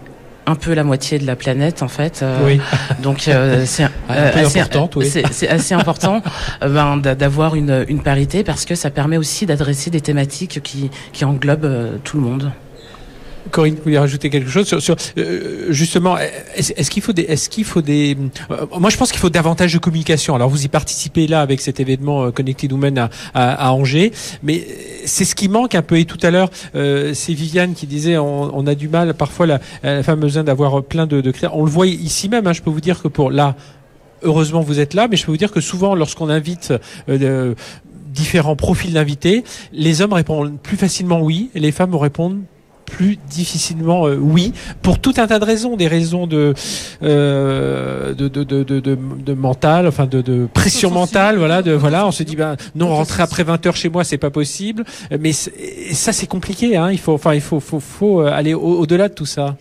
[0.45, 2.21] un peu la moitié de la planète en fait.
[2.23, 2.59] Euh, Oui.
[3.03, 4.13] Donc euh, c'est peu
[5.01, 5.47] assez, oui.
[5.47, 6.23] assez important
[6.63, 10.61] euh, ben, d'a- d'avoir une, une parité parce que ça permet aussi d'adresser des thématiques
[10.63, 12.51] qui, qui englobent euh, tout le monde.
[13.51, 17.23] Corinne, vous voulez rajouter quelque chose sur, sur euh, justement est-ce est qu'il faut des
[17.23, 18.17] est-ce qu'il faut des
[18.51, 20.35] euh, moi je pense qu'il faut davantage de communication.
[20.35, 24.11] Alors vous y participez là avec cet événement euh, Connected Women à, à, à Angers,
[24.43, 24.65] mais
[25.05, 25.97] c'est ce qui manque un peu.
[25.97, 29.45] Et tout à l'heure, euh, c'est Viviane qui disait on, on, a du mal parfois
[29.45, 32.47] la, la femme besoin d'avoir plein de, de On le voit ici même.
[32.47, 33.55] Hein, je peux vous dire que pour là
[34.21, 36.73] heureusement vous êtes là, mais je peux vous dire que souvent lorsqu'on invite
[37.09, 37.55] euh,
[38.13, 42.41] différents profils d'invités, les hommes répondent plus facilement oui, et les femmes répondent
[42.89, 46.53] plus difficilement euh, oui pour tout un tas de raisons des raisons de
[47.03, 52.05] euh, de, de, de, de, de mental enfin de, de pression mentale voilà de voilà
[52.07, 54.83] on se dit ben non rentrer après 20 heures chez moi c'est pas possible.
[55.19, 59.13] Mais ça c'est compliqué hein il faut enfin il faut faut, faut aller au-delà de
[59.13, 59.55] tout ça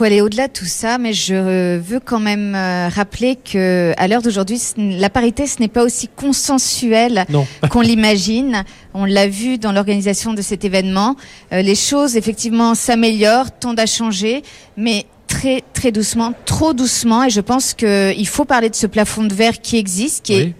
[0.00, 4.08] faut aller au-delà de tout ça, mais je veux quand même euh, rappeler que à
[4.08, 7.26] l'heure d'aujourd'hui, la parité, ce n'est pas aussi consensuel
[7.70, 8.64] qu'on l'imagine.
[8.94, 11.16] On l'a vu dans l'organisation de cet événement.
[11.52, 14.42] Euh, les choses, effectivement, s'améliorent, tendent à changer,
[14.78, 17.24] mais très très doucement, trop doucement.
[17.24, 20.54] Et je pense qu'il faut parler de ce plafond de verre qui existe, qui est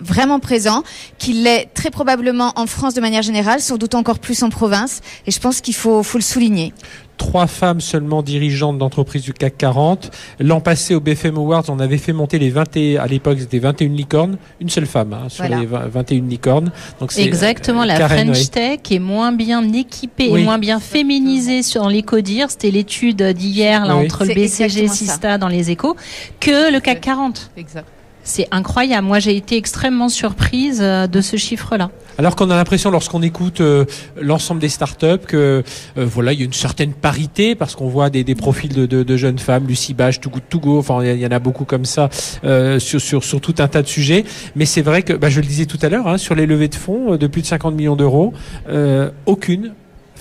[0.00, 0.82] vraiment présent,
[1.18, 5.02] qu'il l'est très probablement en France de manière générale, sans doute encore plus en province.
[5.26, 6.72] Et je pense qu'il faut, faut le souligner
[7.18, 10.10] trois femmes seulement dirigeantes d'entreprises du CAC 40.
[10.40, 13.88] L'an passé au BFM Awards, on avait fait monter les 20 à l'époque c'était 21
[13.88, 16.70] licornes, une seule femme hein, sur les 21 licornes.
[17.00, 21.62] Donc c'est Exactement, la euh, French Tech est moins bien équipée et moins bien féminisée
[21.62, 25.96] sur les codir, c'était l'étude d'hier là entre le BCG et Sista dans les échos
[26.40, 27.50] que le CAC 40.
[27.56, 27.86] Exact.
[28.28, 29.06] C'est incroyable.
[29.06, 31.90] Moi, j'ai été extrêmement surprise euh, de ce chiffre-là.
[32.18, 33.84] Alors qu'on a l'impression, lorsqu'on écoute euh,
[34.20, 35.62] l'ensemble des startups, que
[35.96, 39.38] euh, voilà, il y a une certaine parité parce qu'on voit des, profils de, jeunes
[39.38, 40.78] femmes, Lucie Bage, Too Go.
[40.80, 42.10] Enfin, il y, en a beaucoup comme ça
[42.80, 44.24] sur, sur, sur tout un tas de sujets.
[44.56, 46.66] Mais c'est vrai que, bah, je le disais tout à l'heure, hein, sur les levées
[46.66, 48.32] de fonds de plus de 50 millions d'euros,
[49.26, 49.74] aucune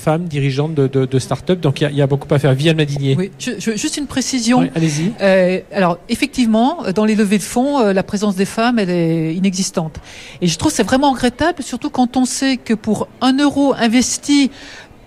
[0.07, 1.59] femmes dirigeantes de, de, de start-up.
[1.59, 2.53] Donc il y, y, a beaucoup à faire.
[2.53, 3.15] Vianne Madinier.
[3.17, 4.69] Oui, je, je, juste une précision.
[4.73, 5.11] Allez-y.
[5.21, 9.33] Euh, alors effectivement, dans les levées de fonds, euh, la présence des femmes, elle est
[9.35, 9.95] inexistante.
[10.41, 14.49] Et je trouve c'est vraiment regrettable, surtout quand on sait que pour un euro investi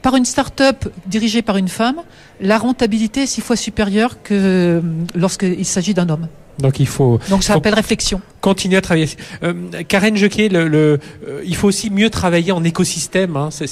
[0.02, 2.00] par une start-up dirigée par une femme,
[2.42, 4.80] la rentabilité est six fois supérieure que euh,
[5.14, 6.26] lorsqu'il s'agit d'un homme.
[6.58, 7.18] Donc il faut.
[7.30, 8.20] Donc ça appelle réflexion.
[8.40, 9.08] Continuer à travailler.
[9.42, 9.52] Euh,
[9.86, 10.98] Karen Jequet, le, le
[11.28, 13.36] euh, il faut aussi mieux travailler en écosystème.
[13.36, 13.68] Hein, c'est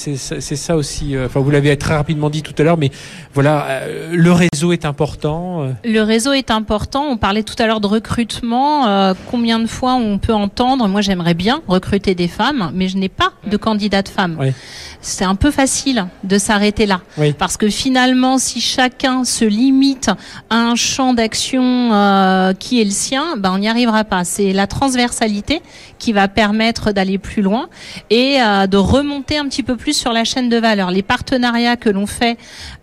[0.56, 1.16] ça aussi.
[1.16, 2.90] Euh, enfin, vous l'avez très rapidement dit tout à l'heure, mais
[3.34, 5.68] voilà, euh, le réseau est important.
[5.84, 7.06] Le réseau est important.
[7.08, 9.14] On parlait tout à l'heure de recrutement.
[9.30, 13.08] combien de fois on peut entendre Moi, j'aimerais bien recruter des femmes, mais je n'ai
[13.08, 14.36] pas de candidates femmes.
[14.38, 14.52] Oui.
[15.00, 17.32] C'est un peu facile de s'arrêter là, oui.
[17.32, 20.10] parce que finalement, si chacun se limite
[20.50, 24.24] à un champ d'action qui est le sien, ben on n'y arrivera pas.
[24.24, 25.62] C'est la transversalité
[25.98, 27.68] qui va permettre d'aller plus loin
[28.10, 30.90] et euh, de remonter un petit peu plus sur la chaîne de valeur.
[30.90, 32.36] Les partenariats que l'on fait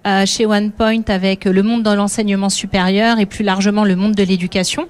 [0.07, 4.23] euh, chez OnePoint avec le monde de l'enseignement supérieur et plus largement le monde de
[4.23, 4.87] l'éducation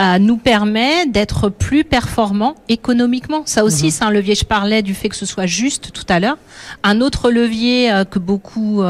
[0.00, 3.42] euh, nous permet d'être plus performants économiquement.
[3.44, 3.90] Ça aussi, mhm.
[3.90, 4.34] c'est un levier.
[4.34, 6.38] Je parlais du fait que ce soit juste tout à l'heure.
[6.82, 8.82] Un autre levier que beaucoup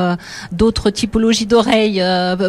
[0.52, 2.02] d'autres typologies d'oreilles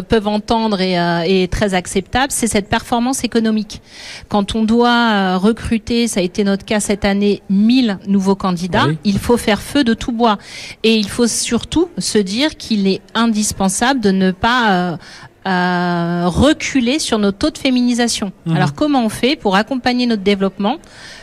[0.08, 0.96] peuvent entendre et
[1.42, 3.82] est très acceptable, c'est cette performance économique.
[4.28, 8.86] Quand on doit recruter, ça a été notre cas cette année, 1000 nouveaux candidats.
[9.04, 10.38] Il faut faire feu de tout bois.
[10.82, 14.96] Et il faut surtout se dire qu'il est indispensable de ne pas euh,
[15.46, 18.32] euh, reculer sur nos taux de féminisation.
[18.46, 18.56] Mmh.
[18.56, 20.76] Alors comment on fait pour accompagner notre développement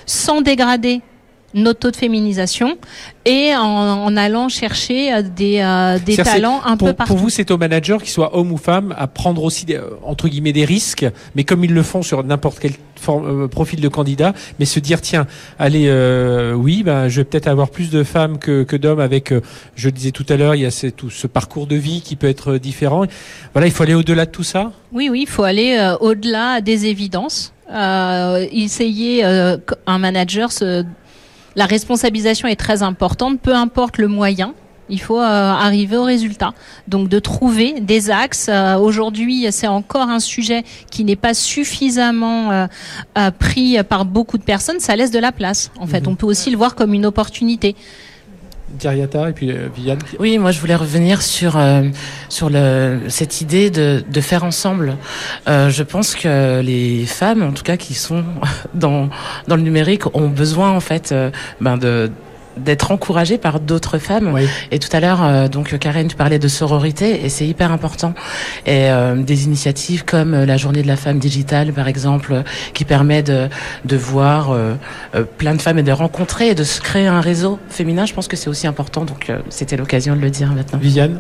[0.06, 1.02] sans dégrader
[1.56, 2.78] notre taux de féminisation
[3.24, 7.14] et en, allant chercher euh, des, euh, des talents un peu partout.
[7.14, 9.90] Pour vous, c'est aux managers, qu'ils soient hommes ou femmes, à prendre aussi des, euh,
[10.04, 13.88] entre guillemets des risques, mais comme ils le font sur n'importe quel forme, profil de
[13.88, 15.26] candidat, mais se dire tiens,
[15.58, 19.34] allez, euh, oui, ben je vais peut-être avoir plus de femmes que, que d'hommes avec,
[19.76, 22.16] je le disais tout à l'heure, il y a tout ce parcours de vie qui
[22.16, 23.06] peut être différent.
[23.54, 24.72] Voilà, il faut aller au-delà de tout ça?
[24.92, 27.54] Oui, oui, il faut aller au-delà des évidences.
[27.72, 30.84] Euh, essayer un manager se
[31.56, 34.54] la responsabilisation est très importante, peu importe le moyen.
[34.88, 36.54] Il faut euh, arriver au résultat.
[36.88, 38.48] Donc de trouver des axes.
[38.50, 44.44] Euh, aujourd'hui, c'est encore un sujet qui n'est pas suffisamment euh, pris par beaucoup de
[44.44, 44.80] personnes.
[44.80, 45.72] Ça laisse de la place.
[45.80, 46.10] En fait, mhm.
[46.10, 47.76] on peut aussi le voir comme une opportunité.
[48.84, 50.00] Et puis Viviane.
[50.20, 51.58] Oui, moi je voulais revenir sur
[52.30, 54.98] sur le, cette idée de, de faire ensemble.
[55.48, 58.24] je pense que les femmes, en tout cas qui sont
[58.74, 59.10] dans
[59.48, 61.14] dans le numérique, ont besoin en fait
[61.62, 62.12] ben de
[62.58, 64.38] d'être encouragé par d'autres femmes.
[64.72, 68.14] Et tout à l'heure, euh, donc Karen, tu parlais de sororité et c'est hyper important.
[68.66, 72.86] Et euh, des initiatives comme euh, la Journée de la femme digitale, par exemple, qui
[72.86, 73.50] permet de,
[73.84, 74.56] de voir
[75.38, 78.06] plein de femmes et de rencontrer et de se créer un réseau féminin.
[78.06, 79.06] Je pense que c'est aussi important.
[79.06, 80.80] Donc c'était l'occasion de le dire maintenant.
[80.80, 81.20] Viviane?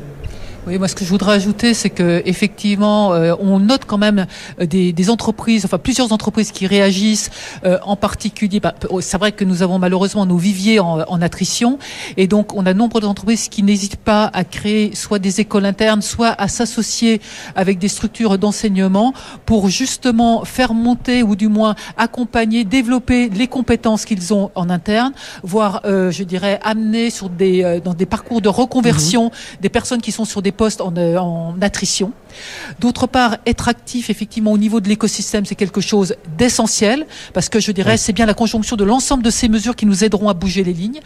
[0.67, 4.25] Oui, moi ce que je voudrais ajouter, c'est que effectivement, euh, on note quand même
[4.60, 7.30] euh, des, des, entreprises, enfin plusieurs entreprises qui réagissent,
[7.65, 8.60] euh, en particulier.
[8.60, 11.78] Bah, c'est vrai que nous avons malheureusement nos viviers en, en attrition,
[12.17, 16.01] et donc on a nombre d'entreprises qui n'hésitent pas à créer soit des écoles internes,
[16.01, 17.21] soit à s'associer
[17.56, 19.13] avec des structures d'enseignement
[19.45, 25.13] pour justement faire monter ou du moins accompagner, développer les compétences qu'ils ont en interne,
[25.43, 29.62] voire, je dirais, amener sur des dans des parcours de reconversion mmh.
[29.62, 32.13] des personnes qui sont sur des postes en, euh, en attrition.
[32.80, 37.60] D'autre part, être actif effectivement au niveau de l'écosystème, c'est quelque chose d'essentiel parce que
[37.60, 40.34] je dirais c'est bien la conjonction de l'ensemble de ces mesures qui nous aideront à
[40.34, 41.00] bouger les lignes.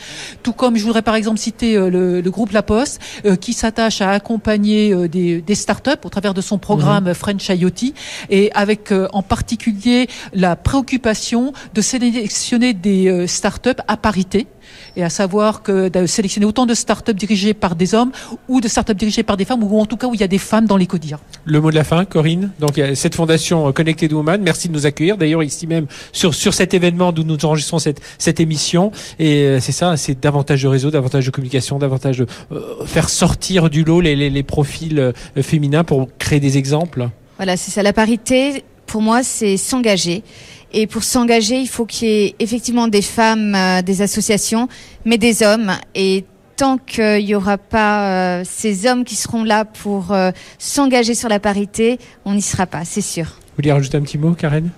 [0.43, 3.53] Tout comme je voudrais par exemple citer euh, le, le, groupe La Poste euh, qui
[3.53, 7.13] s'attache à accompagner euh, des, des startups au travers de son programme.
[7.13, 7.93] French IoT
[8.29, 14.47] et avec en particulier la préoccupation de sélectionner des startups à parité
[14.95, 18.11] et à savoir que de sélectionner autant de startups dirigées par des hommes
[18.47, 20.27] ou de startups dirigées par des femmes ou en tout cas où il y a
[20.27, 21.19] des femmes dans les CODIR.
[21.45, 22.51] Le mot de la fin, Corinne.
[22.59, 25.17] Donc cette fondation Connected Woman, merci de nous accueillir.
[25.17, 28.91] D'ailleurs ici même sur sur cet événement d'où nous enregistrons cette cette émission.
[29.17, 33.09] Et euh, c'est ça, c'est davantage de réseau, davantage de communication, davantage de euh, faire
[33.09, 37.09] sortir du lot les, les, les profils euh, féminins pour créer des exemples.
[37.37, 37.83] Voilà, c'est ça.
[37.83, 40.23] La parité, pour moi, c'est s'engager.
[40.71, 44.67] Et pour s'engager, il faut qu'il y ait effectivement des femmes, des associations,
[45.05, 45.71] mais des hommes.
[45.95, 46.25] Et
[46.59, 51.29] tant qu'il n'y aura pas euh, ces hommes qui seront là pour euh, s'engager sur
[51.29, 53.23] la parité, on n'y sera pas, c'est sûr.
[53.23, 54.69] Vous voulez rajouter un petit mot, Karen?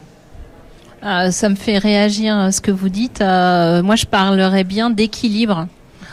[1.02, 3.22] Ah, Ça me fait réagir à ce que vous dites.
[3.22, 5.68] Euh, moi, je parlerais bien d'équilibre.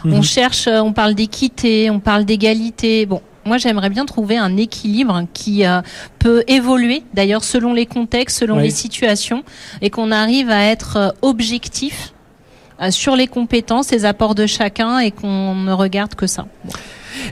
[0.07, 0.23] On mhm.
[0.23, 3.05] cherche, on parle d'équité, on parle d'égalité.
[3.05, 5.65] Bon, moi, j'aimerais bien trouver un équilibre qui
[6.19, 9.43] peut évoluer, d'ailleurs, selon les contextes, selon les situations,
[9.83, 12.13] et qu'on arrive à être objectif
[12.81, 16.47] euh, sur les compétences, les apports de chacun et qu'on ne regarde que ça.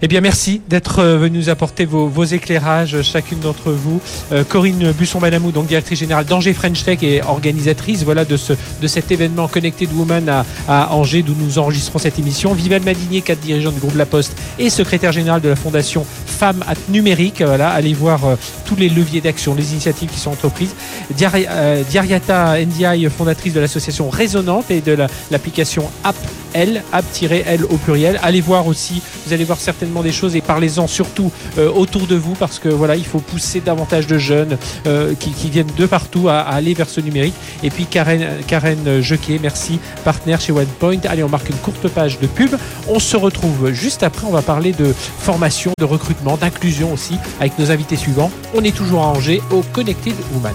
[0.02, 4.00] Eh bien, merci d'être euh, venu nous apporter vos, éclairages, chacune d'entre vous.
[4.32, 8.86] Euh, Corinne Busson-Banamou, donc directrice générale d'Angers French Tech et organisatrice voilà, de, ce, de
[8.86, 12.54] cet événement Connected Woman à, Angers, d'où nous enregistrons cette émission.
[12.54, 16.62] Viviane Madinier, cadre dirigeant du groupe La Poste et secrétaire générale de la fondation Femmes
[16.66, 17.42] at Numérique.
[17.42, 20.74] Voilà, allez voir euh, tous les leviers d'action, les initiatives qui sont entreprises.
[21.10, 24.96] Diariata NDI, fondatrice de l'association Résonante et de
[25.30, 26.16] l'application App
[26.54, 28.18] L, App-L au pluriel.
[28.22, 32.14] Allez voir aussi, vous allez voir certaines des choses et parlez-en surtout euh, autour de
[32.16, 36.28] vous parce que voilà, il faut pousser davantage de jeunes euh, qui, viennent de partout
[36.28, 37.34] à, aller vers ce numérique.
[37.62, 41.00] Et puis Karen, Karen Jequet, merci, partenaire chez OnePoint.
[41.08, 42.54] Allez, on marque une courte page de pub.
[42.88, 44.26] On se retrouve juste après.
[44.26, 48.30] On va parler de formation, de recrutement, d'inclusion aussi avec nos invités suivants.
[48.54, 50.54] On est toujours à Angers au Connected Woman.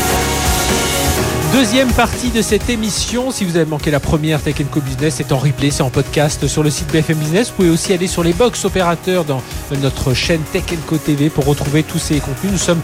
[1.53, 3.29] Deuxième partie de cette émission.
[3.29, 6.47] Si vous avez manqué la première Tech Co Business, c'est en replay, c'est en podcast
[6.47, 7.49] sur le site BFM Business.
[7.49, 9.43] Vous pouvez aussi aller sur les box opérateurs dans
[9.81, 12.53] notre chaîne Tech Co TV pour retrouver tous ces contenus.
[12.53, 12.79] Nous sommes,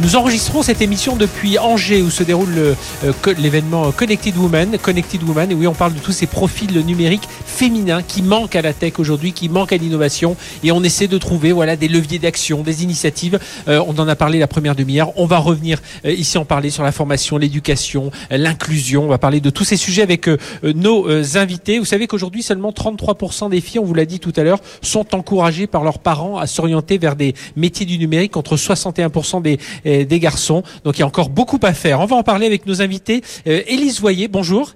[0.00, 4.78] nous enregistrons cette émission depuis Angers où se déroule euh, l'événement Connected Woman.
[4.80, 5.50] Connected Woman.
[5.50, 8.94] Et oui, on parle de tous ces profils numériques féminins qui manquent à la tech
[8.98, 10.36] aujourd'hui, qui manquent à l'innovation.
[10.62, 13.40] Et on essaie de trouver, voilà, des leviers d'action, des initiatives.
[13.66, 15.10] Euh, on en a parlé la première demi-heure.
[15.16, 19.04] On va revenir euh, ici en parler sur la formation, l'éducation, l'inclusion.
[19.04, 21.78] On va parler de tous ces sujets avec euh, nos euh, invités.
[21.78, 25.14] Vous savez qu'aujourd'hui, seulement 33% des filles, on vous l'a dit tout à l'heure, sont
[25.14, 30.04] encouragées par leurs parents à s'orienter vers des métiers du numérique contre 61% des, euh,
[30.04, 30.62] des garçons.
[30.84, 32.00] Donc il y a encore beaucoup à faire.
[32.00, 33.22] On va en parler avec nos invités.
[33.44, 34.74] Élise Voyer, bonjour.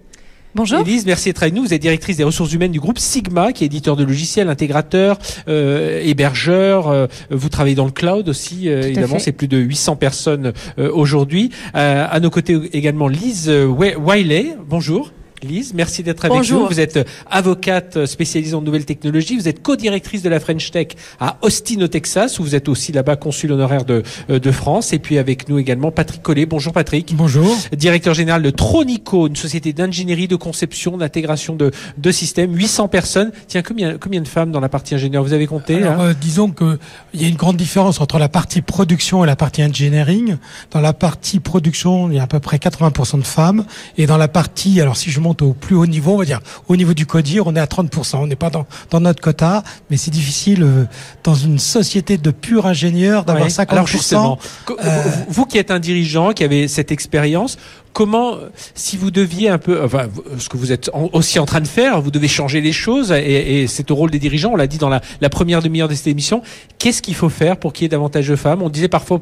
[0.56, 0.80] Bonjour.
[0.80, 1.62] Élise, merci d'être avec nous.
[1.62, 5.18] Vous êtes directrice des ressources humaines du groupe Sigma, qui est éditeur de logiciels, intégrateur,
[5.48, 6.88] euh, hébergeur.
[6.88, 9.18] Euh, vous travaillez dans le cloud aussi, euh, évidemment.
[9.18, 11.50] C'est plus de 800 personnes euh, aujourd'hui.
[11.74, 14.56] à nos côtés également Lise Wiley.
[14.66, 15.12] Bonjour.
[15.42, 16.66] Lise, merci d'être avec nous.
[16.66, 19.36] Vous êtes avocate spécialisée en nouvelles technologies.
[19.36, 20.88] Vous êtes co-directrice de la French Tech
[21.20, 24.92] à Austin, au Texas, où vous êtes aussi là-bas consul honoraire de, euh, de France.
[24.92, 26.46] Et puis avec nous également Patrick Collet.
[26.46, 27.14] Bonjour Patrick.
[27.14, 27.56] Bonjour.
[27.72, 32.54] Directeur général de Tronico, une société d'ingénierie, de conception, d'intégration de, de systèmes.
[32.54, 33.32] 800 personnes.
[33.48, 35.22] Tiens, combien, combien de femmes dans la partie ingénieur?
[35.22, 36.78] Vous avez compté Alors, euh, Disons qu'il
[37.14, 40.36] y a une grande différence entre la partie production et la partie engineering.
[40.70, 43.64] Dans la partie production, il y a à peu près 80% de femmes.
[43.98, 46.40] Et dans la partie, alors si je monte au plus haut niveau, on va dire
[46.68, 48.16] au niveau du codir, on est à 30%.
[48.16, 50.84] On n'est pas dans, dans notre quota, mais c'est difficile euh,
[51.24, 53.66] dans une société de purs ingénieurs d'avoir 50%.
[53.70, 54.38] Alors justement,
[54.70, 57.58] euh, vous qui êtes un dirigeant, qui avez cette expérience,
[57.92, 58.36] comment,
[58.74, 60.08] si vous deviez un peu, enfin,
[60.38, 63.62] ce que vous êtes aussi en train de faire, vous devez changer les choses, et,
[63.62, 65.94] et c'est au rôle des dirigeants, on l'a dit dans la, la première demi-heure de
[65.94, 66.42] cette émission,
[66.78, 68.62] qu'est-ce qu'il faut faire pour qu'il y ait davantage de femmes?
[68.62, 69.20] On disait parfois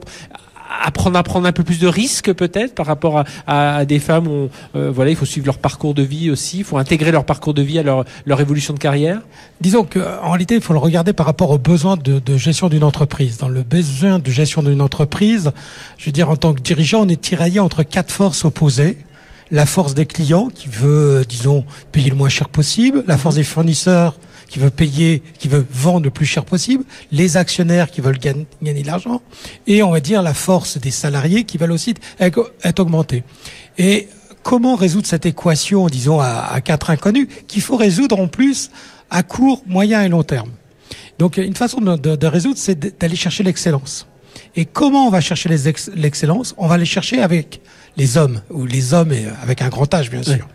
[0.82, 3.98] à prendre, à prendre un peu plus de risques peut-être par rapport à, à, des
[3.98, 7.12] femmes où euh, voilà, il faut suivre leur parcours de vie aussi, il faut intégrer
[7.12, 9.20] leur parcours de vie à leur, leur évolution de carrière.
[9.60, 12.84] Disons qu'en réalité, il faut le regarder par rapport aux besoins de, de gestion d'une
[12.84, 13.38] entreprise.
[13.38, 15.52] Dans le besoin de gestion d'une entreprise,
[15.98, 18.98] je veux dire, en tant que dirigeant, on est tiraillé entre quatre forces opposées.
[19.50, 23.44] La force des clients qui veut, disons, payer le moins cher possible, la force des
[23.44, 24.18] fournisseurs
[24.54, 28.46] qui veut payer, qui veut vendre le plus cher possible, les actionnaires qui veulent gagner,
[28.62, 29.20] de l'argent,
[29.66, 33.24] et on va dire la force des salariés qui veulent aussi être, augmentés.
[33.78, 34.06] Et
[34.44, 38.70] comment résoudre cette équation, disons, à, quatre inconnus, qu'il faut résoudre en plus
[39.10, 40.50] à court, moyen et long terme?
[41.18, 44.06] Donc une façon de, de résoudre, c'est d'aller chercher l'excellence.
[44.54, 45.48] Et comment on va chercher
[45.96, 46.54] l'excellence?
[46.58, 47.60] On va aller chercher avec
[47.96, 50.46] les hommes, ou les hommes avec un grand âge, bien sûr.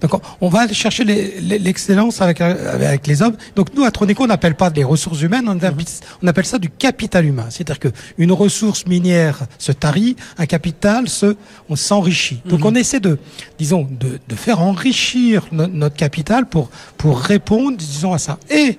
[0.00, 3.36] Donc on va chercher l'excellence avec, avec les hommes.
[3.54, 5.74] Donc nous, à Tronico, on n'appelle pas des ressources humaines, on appelle,
[6.22, 7.46] on appelle ça du capital humain.
[7.50, 11.36] C'est-à-dire que une ressource minière se tarit, un capital se,
[11.68, 12.40] on s'enrichit.
[12.44, 13.18] Donc on essaie de,
[13.58, 18.38] disons, de, de faire enrichir notre capital pour, pour répondre, disons, à ça.
[18.50, 18.78] Et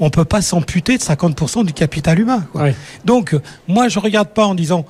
[0.00, 2.46] on peut pas s'amputer de 50% du capital humain.
[3.04, 3.36] Donc,
[3.68, 4.86] moi, je regarde pas en disant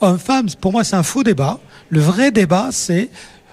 [0.00, 0.48] homme-femme.
[0.60, 1.58] Pour moi, c'est un faux débat.
[1.88, 3.08] Le vrai débat, c'est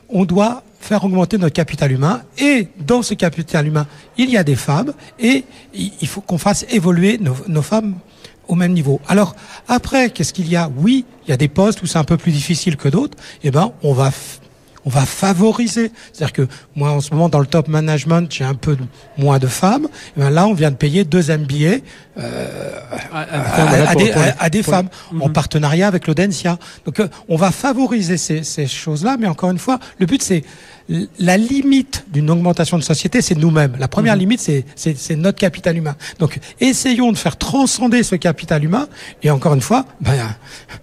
[0.09, 4.43] on doit faire augmenter notre capital humain et dans ce capital humain, il y a
[4.43, 7.95] des femmes et il faut qu'on fasse évoluer nos, nos femmes
[8.47, 8.99] au même niveau.
[9.07, 9.35] Alors
[9.67, 10.69] après, qu'est-ce qu'il y a?
[10.77, 13.17] Oui, il y a des postes où c'est un peu plus difficile que d'autres.
[13.43, 14.11] Eh ben, on va
[14.85, 15.91] on va favoriser.
[16.11, 18.77] C'est-à-dire que moi, en ce moment, dans le top management, j'ai un peu
[19.17, 19.87] moins de femmes.
[20.17, 21.77] Et ben là, on vient de payer deux MBA
[22.17, 22.79] euh,
[23.13, 25.33] à, des, femmes en mhm.
[25.33, 26.57] partenariat avec l'Audencia.
[26.85, 30.43] Donc, euh, on va favoriser ces, ces choses-là, mais encore une fois, le but, c'est
[30.89, 33.75] la limite d'une augmentation de société, c'est nous-mêmes.
[33.79, 34.19] La première mhm.
[34.19, 35.95] limite, c'est notre capital humain.
[36.19, 38.87] Donc, essayons de faire transcender ce capital humain.
[39.21, 40.13] Et encore une fois, ben,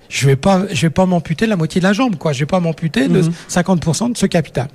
[0.08, 2.32] je vais pas, je vais pas m'amputer la moitié de la jambe, quoi.
[2.32, 4.12] Je vais pas m'amputer de 50% mhm.
[4.12, 4.68] de ce capital.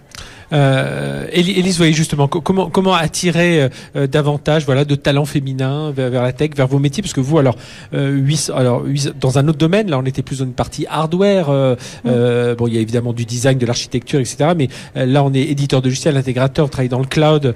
[0.53, 6.21] Euh, Élise, voyez justement comment comment attirer euh, euh, davantage voilà de talents féminins vers,
[6.21, 7.55] la tech, vers vos métiers, parce que vous alors
[7.93, 8.21] euh,
[8.53, 8.83] alors
[9.19, 11.49] dans un autre domaine, là on était plus dans une partie hardware.
[11.49, 12.55] Euh, mm.
[12.57, 14.51] bon, il y a évidemment du design, de l'architecture, etc.
[14.55, 17.53] Mais là on est éditeur de logiciel, intégrateur, travaille dans le cloud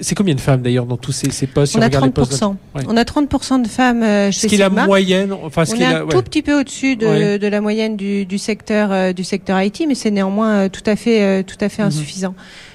[0.00, 2.54] c'est combien de femmes d'ailleurs dans tous ces, ces postes On a 30%.
[2.86, 5.84] On a 30% de femmes euh, chez ce qui est la moyenne enfin, On est,
[5.84, 9.60] un tout petit peu au-dessus de, de, la moyenne du, du secteur euh, du secteur
[9.60, 11.88] IT, mais c'est néanmoins euh, tout à fait tout à fait mhm.
[11.88, 12.34] insuffisant.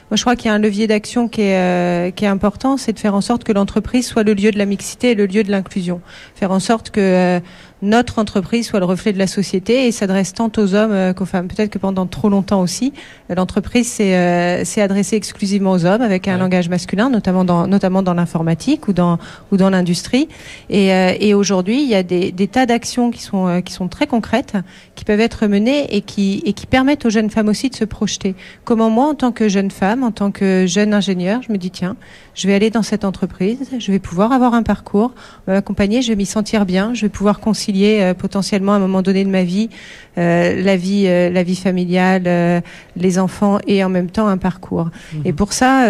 [0.09, 2.93] Moi, je crois qu'il y a un levier d'action qui est qui est important, c'est
[2.93, 5.43] de faire en sorte que l'entreprise soit le lieu de la mixité et le lieu
[5.43, 5.99] de l'inclusion.
[6.35, 7.41] Faire en sorte que
[7.81, 11.25] notre entreprise soit le reflet de la société et s'adresse tant aux hommes euh, qu'aux
[11.25, 11.47] femmes.
[11.47, 12.93] Peut-être que pendant trop longtemps aussi,
[13.29, 18.13] l'entreprise s'est euh, adressée exclusivement aux hommes avec un langage masculin, notamment dans notamment dans
[18.13, 19.19] l'informatique ou dans
[19.51, 20.27] ou dans l'industrie.
[20.69, 23.73] Et, euh, et aujourd'hui, il y a des, des tas d'actions qui sont euh, qui
[23.73, 24.55] sont très concrètes,
[24.95, 27.85] qui peuvent être menées et qui et qui permettent aux jeunes femmes aussi de se
[27.85, 28.35] projeter.
[28.65, 31.69] Comment moi, en tant que jeune femme, en tant que jeune ingénieur, je me dis
[31.69, 31.95] tiens,
[32.33, 35.11] je vais aller dans cette entreprise, je vais pouvoir avoir un parcours,
[35.47, 39.01] m'accompagner, je vais m'y sentir bien, je vais pouvoir concilier euh, potentiellement à un moment
[39.01, 39.69] donné de ma vie
[40.17, 42.63] euh, la vie euh, la vie familiale,
[42.95, 44.89] les enfants et en même temps un parcours.
[45.13, 45.21] Mhm.
[45.25, 45.85] Et pour ça,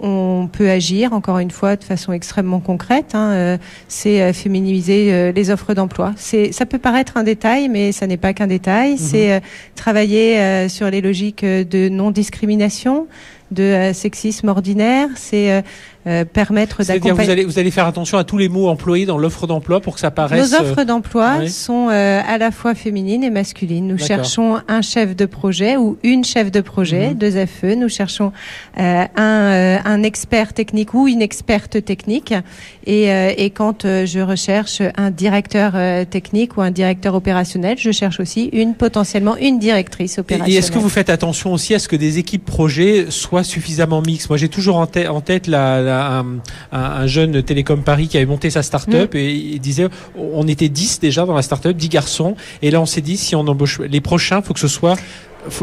[0.00, 3.14] on peut agir encore une fois de façon extrêmement concrète.
[3.14, 6.12] Hein, c'est féminiser les offres d'emploi.
[6.16, 8.92] C'est ça peut paraître un détail, mais ça n'est pas qu'un détail.
[8.92, 8.98] Mhm.
[8.98, 9.42] C'est
[9.74, 13.06] travailler sur les logiques de non discrimination
[13.50, 15.62] de sexisme ordinaire, c'est
[16.06, 17.24] euh, permettre d'accompagner.
[17.24, 19.94] Vous allez, vous allez faire attention à tous les mots employés dans l'offre d'emploi pour
[19.94, 20.52] que ça paraisse.
[20.52, 23.86] Nos offres d'emploi sont euh, à la fois féminines et masculines.
[23.86, 27.14] Nous cherchons un chef de projet ou une chef de projet, mhm.
[27.14, 27.74] deux FE.
[27.74, 28.32] Nous cherchons
[28.78, 32.34] euh, un, un expert technique ou une experte technique.
[32.86, 35.72] Et, et quand je recherche un directeur
[36.06, 40.54] technique ou un directeur opérationnel, je cherche aussi une potentiellement une directrice opérationnelle.
[40.54, 44.02] Et, est-ce que vous faites attention aussi à ce que des équipes projets soient suffisamment
[44.02, 44.28] mixtes?
[44.28, 45.93] Moi, j'ai toujours en, en tête la
[46.72, 49.16] un, jeune Télécom Paris qui avait monté sa start-up mm.
[49.16, 52.36] et il disait on était 10 déjà dans la start-up, 10 garçons.
[52.62, 54.96] Et là, on s'est dit si on embauche les prochains, faut que ce soit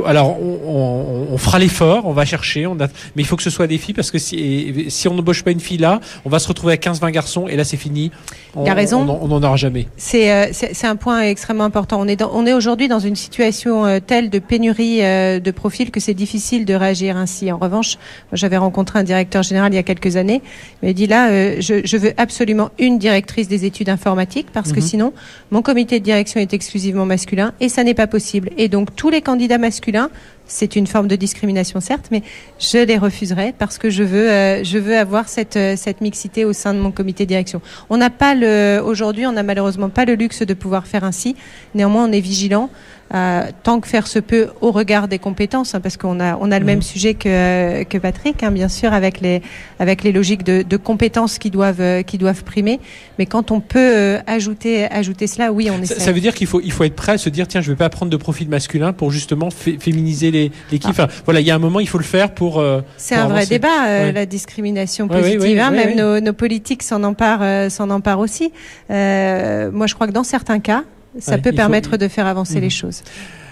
[0.06, 3.78] alors, on, fera l'effort, on va chercher, on mais il faut que ce soit des
[3.78, 6.74] filles parce que si, si on n'embauche pas une fille là, on va se retrouver
[6.74, 8.12] à 15-20 garçons et là c'est fini.
[8.56, 9.08] On, a raison.
[9.22, 9.88] On n'en aura jamais.
[10.14, 12.00] Euh, c'est un point extrêmement important.
[12.02, 15.90] On est, on est aujourd'hui dans une situation euh, telle de pénurie euh, de profils
[15.90, 17.52] que c'est difficile de réagir ainsi.
[17.52, 17.98] En revanche,
[18.34, 20.42] j'avais rencontré un directeur général il y a quelques années.
[20.82, 24.86] Il m'a dit là, je, veux absolument une directrice des études informatiques parce que mhm.
[24.86, 25.14] sinon,
[25.52, 28.50] mon comité de direction est exclusivement masculin et ça n'est pas possible.
[28.58, 30.10] Et donc tous les candidats masculins masculin
[30.52, 32.24] c'est une forme de discrimination certes, mais
[32.60, 36.46] je les refuserai parce que je veux, euh, je veux avoir cette, euh, cette mixité
[36.46, 37.62] au sein de mon comité de direction.
[37.90, 41.36] On n'a pas le, aujourd'hui, on n'a malheureusement pas le luxe de pouvoir faire ainsi.
[41.74, 42.70] Néanmoins, on est vigilant.
[43.14, 46.50] Euh, tant que faire se peut au regard des compétences, hein, parce qu'on a on
[46.50, 46.82] a le même mhm.
[46.82, 49.42] sujet que que Patrick, hein, bien sûr, avec les
[49.80, 52.80] avec les logiques de, de compétences qui doivent qui doivent primer.
[53.20, 56.00] Mais quand on peut ajouter ajouter cela, oui, on essaie.
[56.00, 57.78] Ça, veut dire qu'il faut il faut être prêt à se dire tiens, je vais
[57.78, 60.88] pas prendre de profil masculin pour justement féminiser Ah.
[60.88, 62.64] Enfin, voilà, il y a un moment, il faut le faire pour.
[62.98, 65.60] C'est un vrai débat, la discrimination positive.
[65.60, 68.52] hein, même nos, nos, politiques s'en emparent s'en emparent aussi.
[68.90, 70.84] moi, je crois que dans certains cas
[71.20, 72.72] ça peut permettre de faire avancer les mhm.
[72.72, 73.04] choses.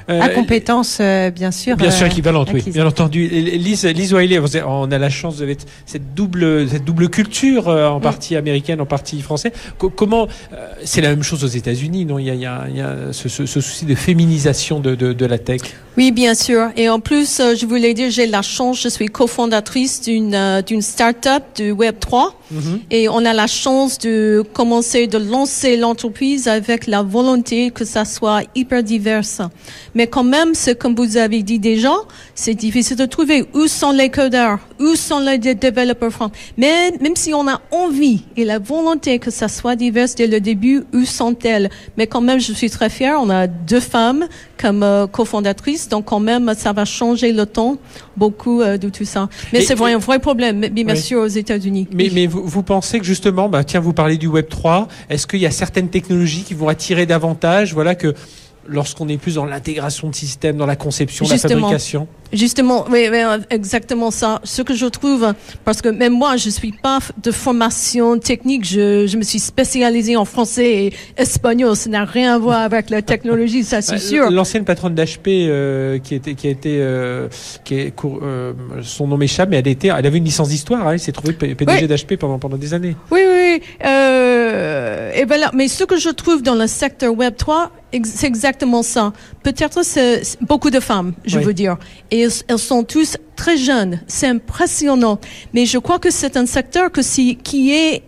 [0.10, 1.78] Euh, à compétences, euh, bien sûr.
[1.78, 2.64] Bien sûr, euh, équivalente, oui.
[2.66, 3.28] Bien entendu.
[3.28, 5.56] Lise, Lise Wiley, on a la chance de
[5.86, 9.52] cette double, cette double culture, en partie américaine, en partie française.
[9.78, 10.28] comment,
[10.84, 12.18] c'est la même chose aux États-Unis, non?
[12.18, 14.96] Il y, a, il y a, il y a ce, ce, souci de féminisation de,
[14.96, 15.62] de, de, la tech.
[15.98, 16.70] Oui, bien sûr.
[16.76, 21.44] Et en plus, je voulais dire, j'ai la chance, je suis cofondatrice d'une d'une start-up
[21.58, 22.34] de Web 3.
[22.52, 22.80] Mhm.
[22.90, 28.06] Et on a la chance de commencer, de lancer l'entreprise avec la volonté que ça
[28.06, 29.42] soit hyper diverse.
[30.00, 31.92] Mais quand même, c'est comme vous avez dit déjà,
[32.34, 36.32] c'est difficile de trouver où sont les codeurs, où sont les développeurs front.
[36.58, 40.40] Mais même si on a envie et la volonté que ça soit divers dès le
[40.40, 41.70] début, où sont-elles?
[41.98, 43.18] Mais quand même, je suis très fière.
[43.22, 47.78] On a deux femmes comme euh, cofondatrices, donc quand même, ça va changer le temps
[48.16, 49.28] beaucoup euh, de tout ça.
[49.52, 51.90] Mais c'est vrai un vrai problème, bien sûr, aux États-Unis.
[51.94, 54.88] Mais, mais vous, vous, pensez que justement, bah, tiens, vous parlez du Web 3.
[55.10, 58.14] Est-ce qu'il y a certaines technologies qui vont attirer davantage, voilà que
[58.70, 63.08] lorsqu'on est plus dans l'intégration de systèmes, dans la conception, la fabrication Justement, oui,
[63.50, 64.40] exactement ça.
[64.44, 65.34] Ce que je trouve,
[65.66, 70.16] parce que même moi, je suis pas de formation technique, je, je me suis spécialisée
[70.16, 71.76] en français et espagnol.
[71.76, 74.30] Ça n'a rien à voir avec la technologie, ça c'est bah, sûr.
[74.30, 77.30] L'ancienne patronne d'HP, euh, qui était, qui a été, euh,
[77.64, 78.54] qui est, euh,
[78.84, 80.88] son nom m'échappe, mais elle était, elle avait une licence d'histoire.
[80.88, 82.96] Hein, elle s'est trouvée PDG d'HP pendant pendant des années.
[83.10, 83.62] Oui, oui.
[83.86, 85.52] Euh, et voilà.
[85.54, 87.72] Mais ce que je trouve dans le secteur Web 3,
[88.04, 89.14] c'est exactement ça.
[89.44, 91.78] Peut-être c'est beaucoup de femmes, je veux dire.
[92.12, 94.02] Et elles sont tous très jeunes.
[94.08, 95.20] C'est impressionnant.
[95.54, 98.04] Mais je crois que c'est un secteur que si, qui est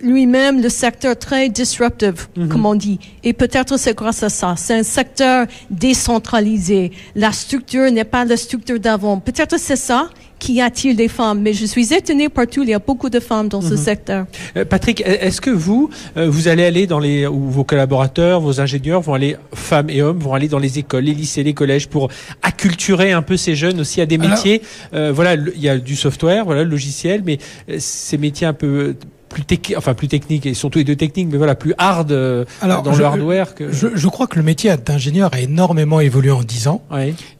[0.00, 2.48] lui-même le secteur très disruptive, mhm.
[2.48, 2.98] comme on dit.
[3.22, 4.54] Et peut-être c'est grâce à ça.
[4.56, 6.92] C'est un secteur décentralisé.
[7.14, 9.18] La structure n'est pas la structure d'avant.
[9.18, 11.40] Peut-être c'est ça qui attire des femmes?
[11.40, 13.76] Mais je suis étonnée partout, il y a beaucoup de femmes dans ce mhm.
[13.76, 14.26] secteur.
[14.56, 18.60] Euh, Patrick, est-ce que vous, euh, vous allez aller dans les, ou vos collaborateurs, vos
[18.60, 21.88] ingénieurs vont aller, femmes et hommes, vont aller dans les écoles, les lycées, les collèges
[21.88, 22.08] pour
[22.42, 24.62] acculturer un peu ces jeunes aussi à des métiers?
[24.94, 27.38] Euh, voilà, il y a du software, voilà, le logiciel, mais
[27.78, 28.94] ces métiers un peu
[29.28, 32.96] plus techniques, enfin plus techniques et surtout les deux techniques, mais voilà, plus hard dans
[32.96, 33.54] le hardware.
[33.54, 33.72] Que...
[33.72, 36.82] Je, je, crois que le métier d'ingénieur a énormément évolué en 10 ans.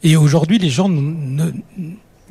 [0.03, 1.51] Et aujourd'hui, les gens ne,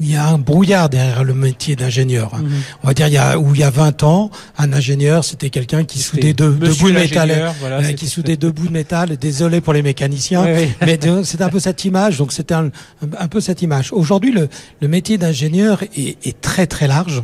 [0.01, 2.35] il y a un brouillard derrière le métier d'ingénieur.
[2.37, 2.51] Mhm.
[2.83, 5.51] On va dire il y a où il y a 20 ans, un ingénieur c'était
[5.51, 9.17] quelqu'un qui soudait deux, bouts de métal, euh, qui soudait deux bouts de métal.
[9.17, 10.45] Désolé pour les mécaniciens,
[10.81, 12.19] mais c'est un peu cette image.
[12.19, 12.71] Donc c'était un,
[13.19, 13.93] un, peu cette image.
[13.93, 14.49] Aujourd'hui, le,
[14.81, 17.23] le métier d'ingénieur est, est, très très large.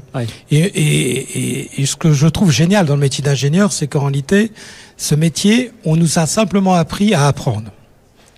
[0.51, 4.53] Et, et, et, ce que je trouve génial dans le métier d'ingénieur, c'est qu'en réalité,
[4.97, 7.71] ce métier, on nous a simplement appris à apprendre.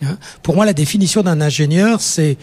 [0.03, 0.17] Hein.
[0.43, 2.37] Pour moi, la définition d'un ingénieur, c'est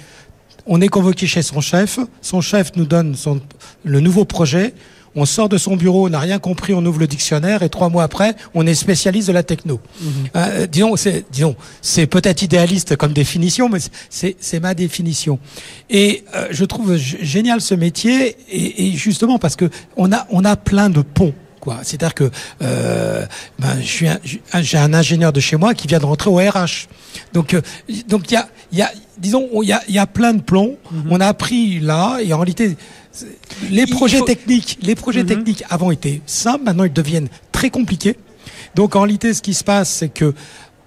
[0.69, 3.41] on est convoqué chez son chef, son chef nous donne son,
[3.83, 4.73] le nouveau projet,
[5.15, 7.89] on sort de son bureau, on n'a rien compris, on ouvre le dictionnaire et trois
[7.89, 9.79] mois après, on est spécialiste de la techno.
[9.99, 10.11] Mhm.
[10.35, 13.79] Euh, disons, c'est, disons, c'est peut-être idéaliste comme définition, mais
[14.11, 15.39] c'est, c'est ma définition.
[15.89, 20.45] Et euh, je trouve génial ce métier, et, et, justement parce que on a, on
[20.45, 21.79] a plein de ponts quoi.
[21.83, 22.29] C'est-à-dire que
[22.61, 23.25] euh,
[23.59, 24.07] ben, je suis
[24.61, 26.87] j'ai un ingénieur de chez moi qui vient de rentrer au RH.
[27.33, 27.61] Donc euh,
[28.07, 30.33] donc il y a il y a disons il y a il y a plein
[30.33, 30.77] de plombs.
[30.91, 31.07] Mhm.
[31.09, 32.77] On a appris là et en réalité
[33.69, 35.29] les projets techniques les projets mhm.
[35.29, 38.17] techniques avant étaient simples, maintenant ils deviennent très compliqués.
[38.75, 40.33] Donc en réalité ce qui se passe c'est que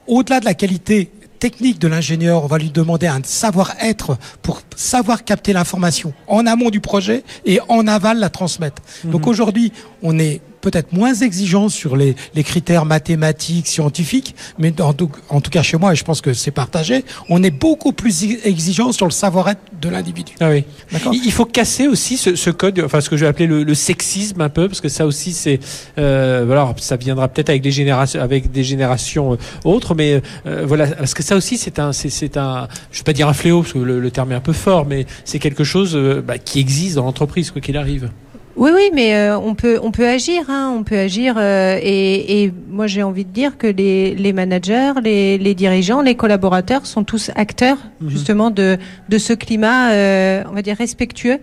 [0.07, 1.11] au-delà de la qualité
[1.43, 6.71] technique de l'ingénieur, on va lui demander un savoir-être pour savoir capter l'information en amont
[6.71, 8.81] du projet et en aval la transmettre.
[9.03, 9.29] Donc mhm.
[9.29, 15.11] aujourd'hui, on est peut-être moins exigeant sur les, les, critères mathématiques, scientifiques, mais en tout,
[15.29, 18.25] en tout, cas chez moi, et je pense que c'est partagé, on est beaucoup plus
[18.45, 20.33] exigeant sur le savoir-être de l'individu.
[20.41, 20.65] Ah oui.
[21.13, 23.75] Il faut casser aussi ce, ce, code, enfin ce que je vais appeler le, le,
[23.75, 25.61] sexisme un peu, parce que ça aussi c'est,
[25.99, 30.65] euh, voilà, ça viendra peut-être avec des générations, avec des générations euh, autres, mais euh,
[30.65, 33.63] voilà, parce que ça aussi c'est un, c'est un, je vais pas dire un fléau
[33.63, 36.39] parce que le, le terme est un peu fort, mais c'est quelque chose euh, bah,
[36.39, 38.11] qui existe dans l'entreprise quoi qu'il arrive.
[38.63, 41.35] Oui, oui, mais euh, on peut on peut agir, hein, on peut agir.
[41.37, 46.01] Euh, et, et, moi, j'ai envie de dire que les, les managers, les, les, dirigeants,
[46.01, 48.09] les collaborateurs sont tous acteurs mhm.
[48.09, 51.41] justement de de ce climat, euh, on va dire respectueux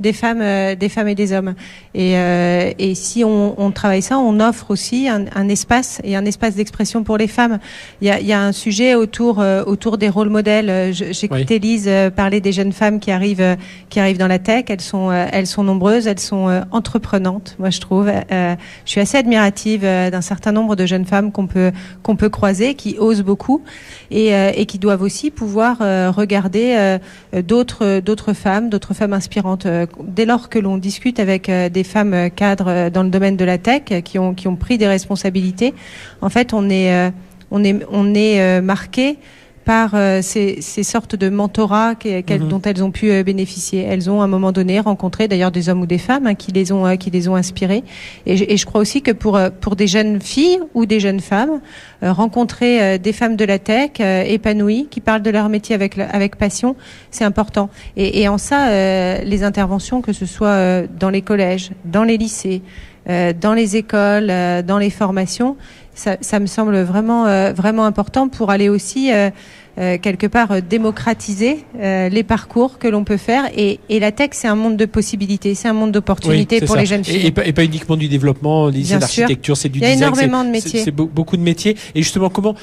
[0.00, 1.54] des femmes, des femmes et des hommes.
[1.94, 6.24] Et, et si on, on, travaille ça, on offre aussi un, un espace et un
[6.24, 7.58] espace d'expression pour les femmes.
[8.00, 10.94] Il y a, il y a un sujet autour autour des rôles modèles.
[10.94, 11.60] J'écoutais oui.
[11.60, 13.58] Lise parler des jeunes femmes qui arrivent
[13.90, 14.64] qui arrivent dans la tech.
[14.68, 18.08] Elles sont elles sont nombreuses, elles sont euh, entreprenante, moi je trouve.
[18.08, 18.54] Euh,
[18.84, 22.28] je suis assez admirative euh, d'un certain nombre de jeunes femmes qu'on peut qu'on peut
[22.28, 23.62] croiser, qui osent beaucoup
[24.10, 25.78] et, et qui doivent aussi pouvoir
[26.14, 26.98] regarder
[27.32, 29.66] d'autres d'autres femmes, d'autres femmes inspirantes.
[30.02, 33.84] Dès lors que l'on discute avec des femmes cadres dans le domaine de la tech,
[34.04, 35.74] qui ont qui ont pris des responsabilités,
[36.20, 37.12] en fait on est
[37.50, 39.18] on est on est marqué
[39.64, 42.48] par euh, ces, ces, sortes de mentorats mhm.
[42.48, 43.82] dont elles ont pu euh, bénéficier.
[43.82, 46.52] Elles ont à un moment donné rencontré d'ailleurs des hommes ou des femmes hein, qui
[46.52, 47.84] les ont euh, qui les ont inspirées.
[48.26, 51.60] Et, et, je crois aussi que pour pour des jeunes filles ou des jeunes femmes,
[52.02, 56.76] rencontrer des femmes de la tech épanouies qui parlent de leur métier avec avec passion,
[57.10, 57.70] c'est important.
[57.96, 62.62] Et, et, en ça, les interventions, que ce soit dans les collèges, dans les lycées,
[63.06, 64.32] dans les écoles,
[64.64, 65.56] dans les formations,
[65.94, 69.30] ça, ça, me semble vraiment euh, vraiment important pour aller aussi euh,
[69.78, 73.44] euh quelque part démocratiser les parcours que l'on peut faire.
[73.56, 76.86] Et, et la tech c'est un monde de possibilités c'est un monde d'opportunités pour les
[76.86, 77.32] jeunes filles.
[77.36, 80.44] Et, et, pas, uniquement du développement c'est l'architecture c'est du design il y a énormément
[80.44, 80.82] de métiers.
[80.84, 81.76] c'est beaucoup de métiers.
[81.94, 82.54] Et justement comment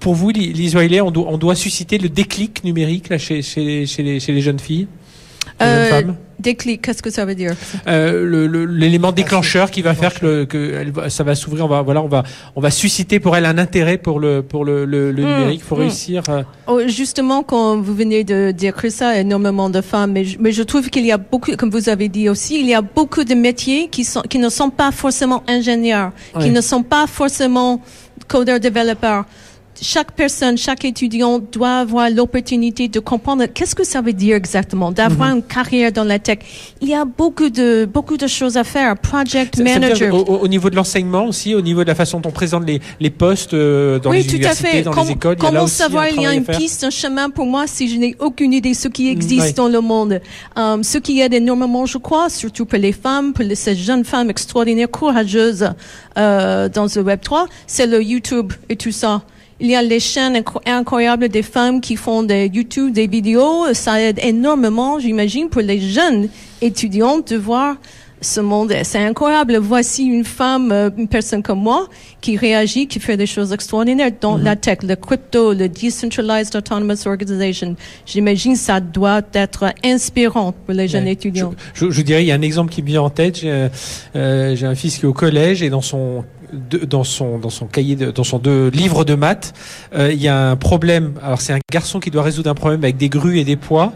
[0.00, 4.02] pour vous Lise on doit, on doit susciter le déclic numérique là chez, chez, chez,
[4.02, 4.86] les, chez les jeunes filles?
[5.58, 7.54] Femmes Déclic, qu'est-ce que ça veut dire
[7.86, 11.64] euh, L'élément déclencheur qui va faire que, que ça va s'ouvrir.
[11.64, 12.24] On va voilà, on va
[12.56, 15.60] on va susciter pour elle un intérêt pour le pour le, le, le hmm, numérique.
[15.62, 15.80] Il faut hmm.
[15.80, 16.22] réussir.
[16.66, 20.50] Oh, justement, quand vous venez de dire que ça, énormément de femmes, mais je, mais
[20.50, 23.22] je trouve qu'il y a beaucoup, comme vous avez dit aussi, il y a beaucoup
[23.22, 27.80] de métiers qui sont qui ne sont pas forcément ingénieurs, qui ne sont pas forcément
[28.26, 29.26] codeurs développeurs
[29.82, 34.92] chaque personne, chaque étudiant doit avoir l'opportunité de comprendre qu'est-ce que ça veut dire exactement,
[34.92, 35.36] d'avoir mhm.
[35.36, 36.38] une carrière dans la tech.
[36.80, 38.96] Il y a beaucoup de beaucoup de choses à faire.
[38.96, 40.14] Project manager.
[40.14, 43.10] au, niveau de l'enseignement aussi, au niveau de la façon dont on présente les, les
[43.10, 45.36] postes euh, dans les universités, dans les écoles.
[45.36, 48.52] Comment savoir il y a une piste, un chemin pour moi si je n'ai aucune
[48.52, 50.20] idée de ce qui mm, existe dans le monde.
[50.56, 54.30] Um, ce qui aide énormément, je crois, surtout pour les femmes, pour ces jeunes femmes
[54.30, 55.68] extraordinaires, courageuses
[56.18, 59.22] euh, dans le Web 3, c'est le YouTube et tout ça.
[59.62, 63.72] Il y a les chaînes incroyables des femmes qui font des YouTube, des vidéos.
[63.74, 66.28] Ça aide énormément, j'imagine, pour les jeunes
[66.60, 67.76] étudiants de voir
[68.20, 68.74] ce monde.
[68.82, 69.58] C'est incroyable.
[69.58, 71.88] Voici une femme, euh, une personne comme moi,
[72.20, 74.42] qui réagit, qui fait des choses extraordinaires dans mm-hmm.
[74.42, 77.76] la tech, le crypto, le Decentralized Autonomous Organization.
[78.04, 81.54] J'imagine ça doit être inspirant pour les jeunes étudiants.
[81.74, 83.38] Je, je, dirais, il y a un exemple qui me vient en tête.
[83.38, 83.68] J'ai
[84.16, 87.96] euh, un fils qui est au collège et dans son dans son dans son cahier
[87.96, 88.40] de, dans son
[88.72, 89.54] livre de maths,
[89.94, 91.14] euh, il y a un problème.
[91.22, 93.92] Alors c'est un garçon qui doit résoudre un problème avec des grues et des poids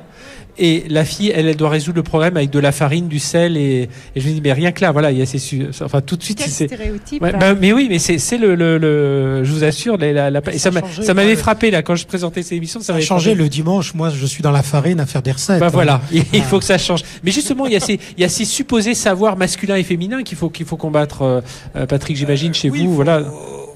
[0.58, 3.56] et la fille, elle, elle doit résoudre le problème avec de la farine, du sel
[3.56, 5.38] et, et je me dis mais rien que là, voilà, il y a ces
[5.82, 7.22] enfin tout de suite c'est stéréotype.
[7.22, 10.40] Ouais, bah, mais oui, mais c'est c'est le, le, le, je vous assure la, la,
[10.52, 10.70] et ça
[11.02, 13.94] ça m'avait frappé là quand je présentais ces émissions, ça, ça a changé le dimanche.
[13.94, 15.60] Moi, je suis dans la farine à faire des recettes.
[15.60, 17.02] Bah voilà, il, faut que ça change.
[17.22, 20.22] Mais justement, il y a ces il y a ces supposés savoirs masculins et féminins
[20.22, 21.22] qu'il faut qu'il faut combattre.
[21.22, 21.40] Euh,
[21.76, 23.22] euh, Patrick, j'imagine chez vous, voilà.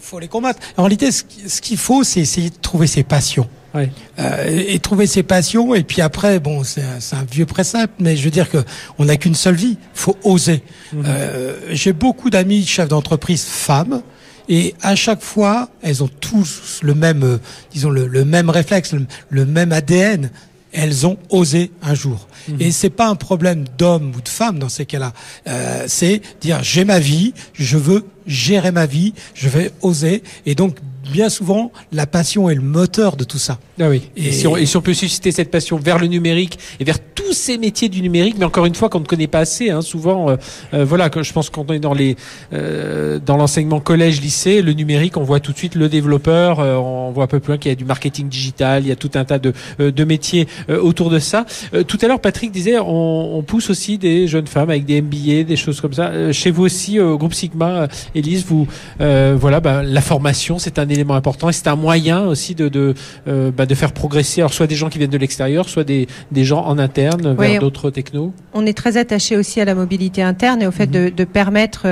[0.01, 0.61] Faut les combattre.
[0.77, 3.47] En réalité, ce qu'il faut, c'est essayer de trouver ses passions.
[3.75, 5.75] Euh, et, trouver ses passions.
[5.75, 8.59] Et puis après, bon, c'est un, vieux précepte, mais je veux dire que
[8.99, 9.79] on n'a qu'une seule vie.
[9.95, 10.63] Faut oser.
[10.93, 11.05] Mhm.
[11.07, 14.03] Euh, J'ai beaucoup d'amis chefs d'entreprise femmes.
[14.49, 17.39] Et à chaque fois, elles ont tous le même, euh,
[17.73, 18.95] disons le, le même réflexe,
[19.29, 20.31] le, même ADN.
[20.73, 22.29] Elles ont osé un jour.
[22.49, 22.57] Mhm.
[22.61, 25.13] Et c'est pas un problème d'homme ou de femme dans ces cas-là.
[25.49, 30.23] Euh, c'est dire j'ai ma vie, je veux gérer ma vie, je vais oser.
[30.47, 30.77] Et donc
[31.13, 33.59] bien souvent, la passion est le moteur de tout ça.
[33.81, 34.03] Ah oui.
[34.17, 37.89] Et, si on, peut susciter cette passion vers le numérique et vers tous ces métiers
[37.89, 40.37] du numérique, mais encore une fois, qu'on ne connaît pas assez, hein, souvent, euh,
[40.75, 42.17] euh, voilà, je pense qu'on est dans les,
[42.53, 47.11] euh, dans l'enseignement collège, lycée, le numérique, on voit tout de suite le développeur, on
[47.13, 49.11] voit un peu plus loin qu'il y a du marketing digital, il y a tout
[49.15, 51.47] un tas de, de métiers autour de ça.
[51.87, 55.45] tout à l'heure, Patrick disait, on, on, pousse aussi des jeunes femmes avec des MBA,
[55.45, 56.33] des choses comme ça.
[56.33, 58.67] chez vous aussi, au groupe Sigma, et Élise, vous,
[58.99, 62.95] voilà, bah, la formation, c'est un élément important et c'est un moyen aussi de de,
[63.27, 66.45] bah, de faire progresser, alors soit des gens qui viennent de l'extérieur, soit des, des
[66.45, 68.33] gens en interne vers d'autres technos.
[68.55, 70.93] On est très attaché aussi à la mobilité interne et au fait mhm.
[70.93, 71.87] de, de, permettre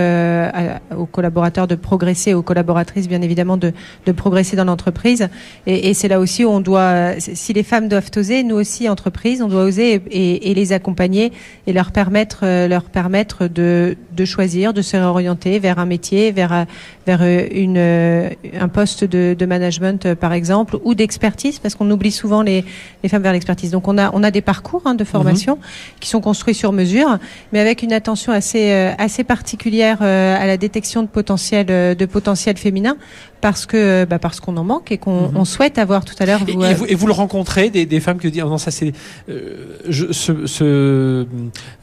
[0.97, 3.73] aux collaborateurs de progresser, aux collaboratrices bien évidemment de,
[4.07, 5.29] de progresser dans l'entreprise.
[5.67, 8.89] Et, et c'est là aussi où on doit, si les femmes doivent oser, nous aussi
[8.89, 11.33] entreprises, on doit oser et, et les accompagner
[11.67, 16.67] et leur permettre, leur permettre de, de choisir, de se réorienter vers un métier, vers
[17.09, 22.43] vers une un poste de, de management par exemple ou d'expertise parce qu'on oublie souvent
[22.43, 22.65] les,
[23.03, 23.71] les femmes vers l'expertise.
[23.71, 25.63] Donc on a on a des parcours hein, de formation mhm.
[26.01, 27.19] qui sont construits sur mesure,
[27.53, 32.97] mais avec une attention assez assez particulière à la détection de potentiel de potentiel féminin
[33.41, 35.45] parce que bah parce qu'on en manque et qu'on mhm.
[35.45, 36.41] souhaite avoir tout à l'heure.
[36.41, 38.93] Vous, et, et, vous, le rencontrez des, des femmes qui disent oh non ça c'est
[39.29, 41.25] euh, ce, ce, euh,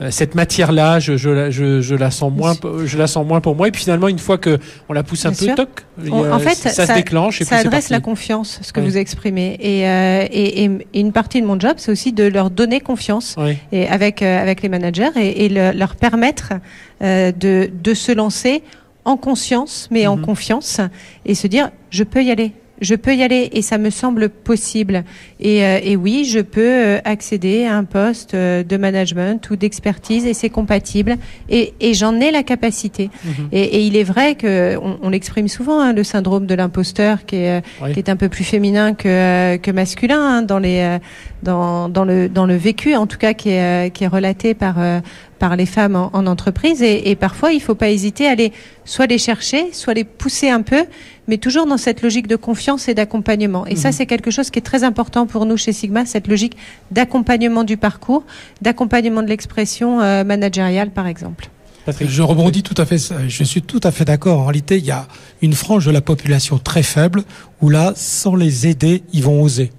[0.09, 2.55] cette matière là je, je, je, je, la sens moins
[2.85, 4.59] je la sens moins pour moi et puis finalement une fois que
[4.89, 7.99] on la pousse un peu toc en fait ça, se déclenche et ça adresse la
[7.99, 9.57] confiance ce que vous exprimez.
[9.59, 13.35] Et, euh, et, et, une partie de mon job c'est aussi de leur donner confiance
[13.71, 16.53] et avec avec les managers et, leur permettre
[17.01, 18.63] de de se lancer
[19.05, 20.25] en conscience, mais en mhm.
[20.25, 20.81] confiance,
[21.25, 22.51] et se dire je peux y aller.
[22.81, 25.03] Je peux y aller et ça me semble possible.
[25.39, 29.55] Et, euh, et oui, je peux euh, accéder à un poste euh, de management ou
[29.55, 31.15] d'expertise et c'est compatible.
[31.49, 33.09] Et, et j'en ai la capacité.
[33.23, 33.49] Mhm.
[33.51, 37.25] et, et, il est vrai que on, on l'exprime souvent, hein, le syndrome de l'imposteur,
[37.25, 37.63] qui est,
[37.93, 40.97] qui est un peu plus féminin que, que masculin hein, dans les
[41.43, 44.77] dans, dans le dans le vécu, en tout cas qui est qui est relaté par
[45.39, 46.81] par les femmes en, entreprise.
[46.81, 48.51] Et, parfois, il ne faut pas hésiter à aller
[48.85, 50.85] soit les chercher, soit les pousser un peu,
[51.27, 53.65] mais toujours dans cette logique de confiance et d'accompagnement.
[53.65, 53.93] Et ça, mhm.
[53.93, 56.57] c'est quelque chose qui est très important pour nous chez Sigma, cette logique
[56.91, 58.23] d'accompagnement du parcours,
[58.61, 61.49] d'accompagnement de l'expression euh, managériale, par exemple.
[62.01, 62.97] Je rebondis tout à fait.
[63.27, 64.39] Je suis tout à fait d'accord.
[64.39, 65.07] En réalité, il y a
[65.41, 67.23] une frange de la population très faible
[67.61, 69.71] où là, sans les aider, ils vont oser.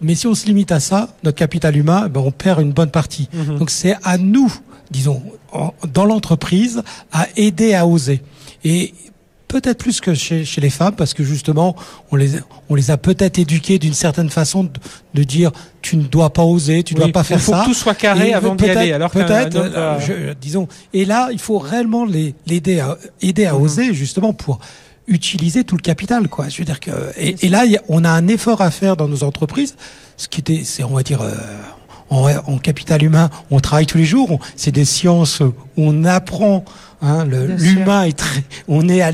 [0.00, 2.90] Mais si on se limite à ça, notre capital humain, ben on perd une bonne
[2.90, 3.28] partie.
[3.32, 3.58] Mhm.
[3.58, 4.52] Donc c'est à nous
[4.90, 5.22] disons,
[5.92, 6.82] dans l'entreprise,
[7.12, 8.22] à aider à oser.
[8.64, 8.94] Et
[9.48, 11.76] peut-être plus que chez, chez, les femmes, parce que justement,
[12.10, 12.32] on les,
[12.68, 14.70] on les a peut-être éduquées d'une certaine façon de,
[15.14, 17.52] de, dire tu ne dois pas oser, tu ne dois pas faire ça.
[17.52, 18.92] Il faut que tout soit carré avant d'y aller.
[18.92, 20.68] Alors peut-être, euh, disons.
[20.92, 23.62] Et là, il faut réellement les l'aider à aider à mhm.
[23.62, 24.58] oser justement pour
[25.08, 26.48] utiliser tout le capital, quoi.
[26.48, 29.24] Je veux dire que et, et là, on a un effort à faire dans nos
[29.24, 29.76] entreprises,
[30.16, 31.22] ce qui était, c'est on va dire.
[31.22, 31.34] Euh,
[32.10, 34.38] en, capital humain, on travaille tous les jours.
[34.54, 36.64] C'est des sciences où on apprend.
[37.02, 39.10] Hein, L'humain est très, on est à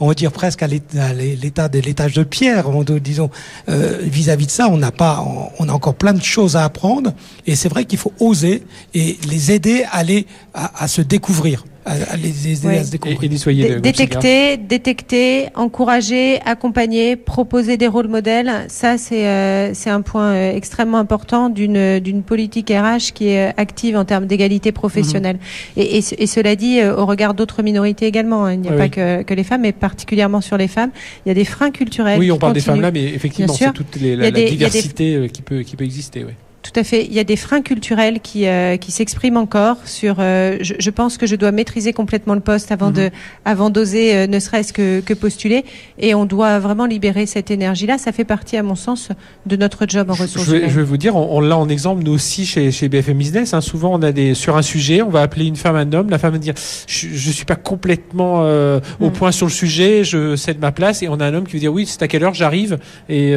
[0.00, 2.66] on va dire presque à l'état de l'étage de pierre.
[3.00, 3.30] disons
[3.68, 5.24] euh, vis-à-vis de ça, on n'a pas,
[5.58, 7.12] on a encore plein de choses à apprendre.
[7.46, 8.64] Et c'est vrai qu'il faut oser
[8.94, 13.80] et les aider à aller à se découvrir à, les aider à se découvrir.
[13.80, 18.66] détecter, détecter, encourager, accompagner, proposer des rôles modèles.
[18.68, 23.54] Ça, c'est euh, c'est un point euh, extrêmement important d'une d'une politique RH qui est
[23.56, 25.36] active en termes d'égalité professionnelle.
[25.76, 25.82] Mhm.
[25.82, 28.46] Et, et, cela dit, euh, au regard d'autres minorités également.
[28.46, 28.54] Hein.
[28.54, 30.90] Il n'y a pas que, que les femmes, mais particulièrement sur les femmes.
[31.24, 32.18] Il y a des freins culturels.
[32.18, 35.60] Oui, on parle des femmes là, mais effectivement, c'est toute les, la, diversité qui peut
[35.60, 36.24] qui peut exister.
[36.24, 36.32] Oui.
[36.72, 37.04] Tout à fait.
[37.04, 40.16] Il y a des freins culturels qui, euh, qui s'expriment encore sur.
[40.18, 43.10] Euh, je, je, pense que je dois maîtriser complètement le poste avant de, mhm.
[43.44, 45.64] avant d'oser, euh, ne serait-ce que, que, postuler.
[46.00, 47.98] Et on doit vraiment libérer cette énergie-là.
[47.98, 49.10] Ça fait partie, à mon sens,
[49.46, 52.02] de notre job en ressources je vais, je vais vous dire, on, l'a en exemple
[52.02, 53.54] nous aussi chez, chez BFM Business.
[53.54, 56.10] Hein, souvent, on a des sur un sujet, on va appeler une femme un homme.
[56.10, 56.54] La femme va dire,
[56.88, 59.12] je, je suis pas complètement au mm.
[59.12, 61.02] point sur le sujet, je cède ma place.
[61.02, 62.78] Et on a un homme qui veut dire, oui, c'est à quelle heure j'arrive.
[63.08, 63.36] Et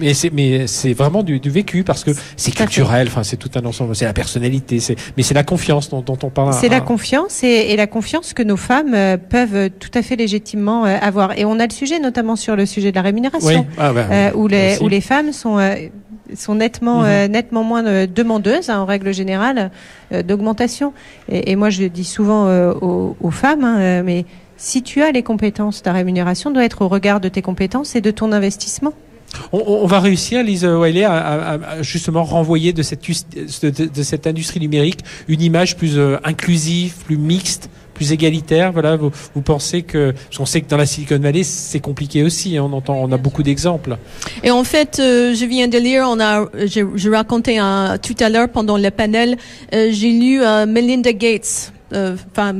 [0.00, 3.06] mais c'est mais c'est vraiment du, du vécu parce que c'est culturel.
[3.08, 3.94] Enfin, c'est tout un ensemble.
[3.94, 4.80] C'est la personnalité.
[4.80, 6.52] C'est, mais c'est la confiance dont, on parle.
[6.54, 10.84] C'est la confiance et, la confiance que nos femmes euh, peuvent tout à fait légitimement
[10.84, 11.38] euh, avoir.
[11.38, 14.30] Et on a le sujet, notamment sur le sujet de la rémunération, ah, bah, euh,
[14.34, 15.58] où les où les femmes sont
[16.34, 17.30] sont nettement mhm.
[17.30, 19.70] nettement moins demandeuses hein, en règle générale
[20.10, 20.92] d'augmentation.
[21.30, 22.48] Et, moi, je dis souvent
[22.80, 24.24] aux, femmes, hein, mais
[24.56, 28.00] si tu as les compétences, ta rémunération doit être au regard de tes compétences et
[28.00, 28.94] de ton investissement.
[29.52, 35.42] On, va réussir, Lise Wiley, à, justement renvoyer de cette, de, cette industrie numérique une
[35.42, 38.72] image plus euh, inclusive, plus mixte, plus égalitaire.
[38.72, 39.10] Voilà, vous,
[39.42, 42.56] pensez que, parce qu'on sait que dans la Silicon Valley, c'est compliqué aussi.
[42.56, 43.96] Hein, on entend, on a beaucoup d'exemples.
[44.42, 47.58] Et en fait, euh, je viens de lire, on a, je, je racontais
[48.02, 49.36] tout à l'heure pendant le panel,
[49.74, 51.72] euh, j'ai lu Melinda Gates.
[51.92, 52.54] Enfin,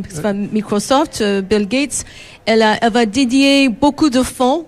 [0.52, 2.04] Microsoft, Bill Gates,
[2.46, 4.64] elle, elle va dédier beaucoup de fonds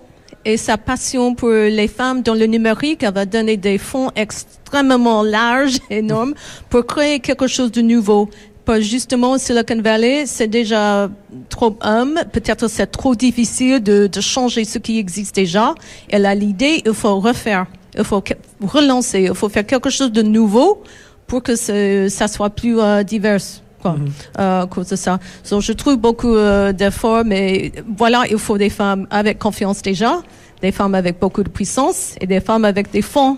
[0.47, 5.21] et sa passion pour les femmes dans le numérique, elle va donner des fonds extrêmement
[5.21, 6.35] larges, énormes,
[6.69, 8.29] pour créer quelque chose de nouveau.
[8.63, 11.09] pas justement Silicon Valley, c'est déjà
[11.49, 12.17] trop homme.
[12.31, 15.75] Peut-être c'est trop difficile de, de changer ce qui existe déjà.
[16.07, 17.65] Elle a l'idée, il faut refaire,
[17.97, 18.23] il faut
[18.61, 20.81] relancer, il faut faire quelque chose de nouveau
[21.27, 23.03] pour que ça soit plus euh.
[23.87, 24.63] Quoi, mm -hmm.
[24.63, 25.13] à cause de ça.
[25.49, 27.71] Donc, je trouve beaucoup euh, d'efforts, mais
[28.01, 30.13] voilà, il faut des femmes avec confiance déjà,
[30.61, 33.35] des femmes avec beaucoup de puissance et des femmes avec des fonds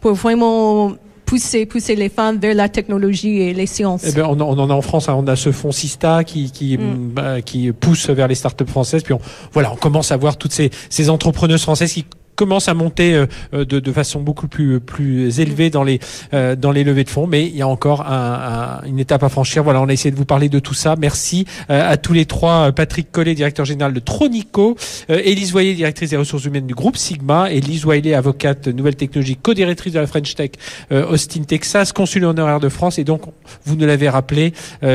[0.00, 0.92] pour vraiment
[1.30, 4.02] pousser, pousser les femmes vers la technologie et les sciences.
[4.04, 6.50] Eh ben, on, on, en a en France, hein, on a ce fonds Sista qui
[6.50, 7.10] qui, mm.
[7.16, 9.02] bah, qui pousse vers les startups françaises.
[9.06, 9.20] Puis on,
[9.52, 12.04] voilà, on commence à voir toutes ces, ces entrepreneuses françaises qui
[12.40, 16.00] commence à monter euh, euh, de, de, façon beaucoup plus plus élevée dans les
[16.32, 19.22] euh, dans les levées de fonds, mais il y a encore un, un, une étape
[19.22, 19.62] à franchir.
[19.62, 20.94] Voilà, on a essayé de vous parler de tout ça.
[20.98, 22.72] Merci à tous les trois.
[22.72, 24.74] Patrick Collet, directeur général de Tronico,
[25.08, 29.36] Élise Voyer, directrice des ressources humaines du groupe Sigma, et Lise Wiley, avocate nouvelle technologie,
[29.36, 30.52] co-directrice de la French Tech
[30.90, 33.22] Austin, Texas, consul honoraire de France, et donc
[33.66, 34.54] vous nous l'avez rappelé,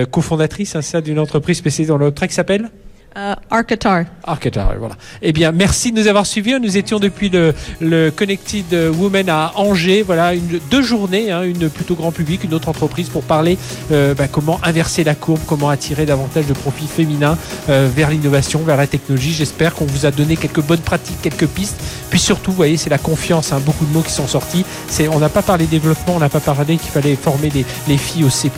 [0.10, 2.72] cofondatrice hein, d'une entreprise spécialisée dans le qui s'appelle?
[3.18, 4.03] Euh, Arcatar.
[4.24, 4.95] Arcatar, voilà.
[5.22, 6.59] Eh bien, merci de nous avoir suivis.
[6.59, 8.66] Nous étions depuis le, le Connected
[8.97, 10.01] Women à Angers.
[10.01, 13.57] Voilà, une, deux journées, hein, une plutôt grand public, une autre entreprise pour parler
[13.91, 17.38] euh, bah, comment inverser la courbe, comment attirer davantage de profils féminins
[17.70, 19.34] euh, vers l'innovation, vers la technologie.
[19.34, 21.78] J'espère qu'on vous a donné quelques bonnes pratiques, quelques pistes.
[22.09, 23.51] Puis surtout, vous voyez, c'est la confiance.
[23.51, 24.66] Hein, beaucoup de mots qui sont sortis.
[25.11, 28.24] On n'a pas parlé développement, on n'a pas parlé qu'il fallait former les, les filles
[28.24, 28.51] au C++,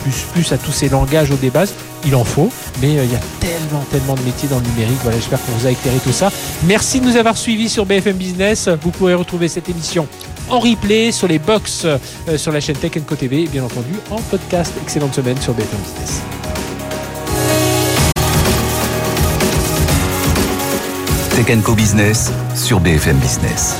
[0.50, 1.64] à tous ces langages, au débat.
[2.06, 4.98] Il en faut, mais il y a tellement, tellement de métiers dans le numérique.
[5.02, 6.30] Voilà, j'espère qu'on vous a éclairé tout ça.
[6.64, 8.68] Merci de nous avoir suivis sur BFM Business.
[8.82, 10.06] Vous pourrez retrouver cette émission
[10.48, 11.98] en replay sur les box euh,
[12.36, 14.72] sur la chaîne Tech Co TV et bien entendu en podcast.
[14.82, 16.22] Excellente semaine sur BFM Business.
[21.46, 23.76] Tech Co Business sur BFM Business.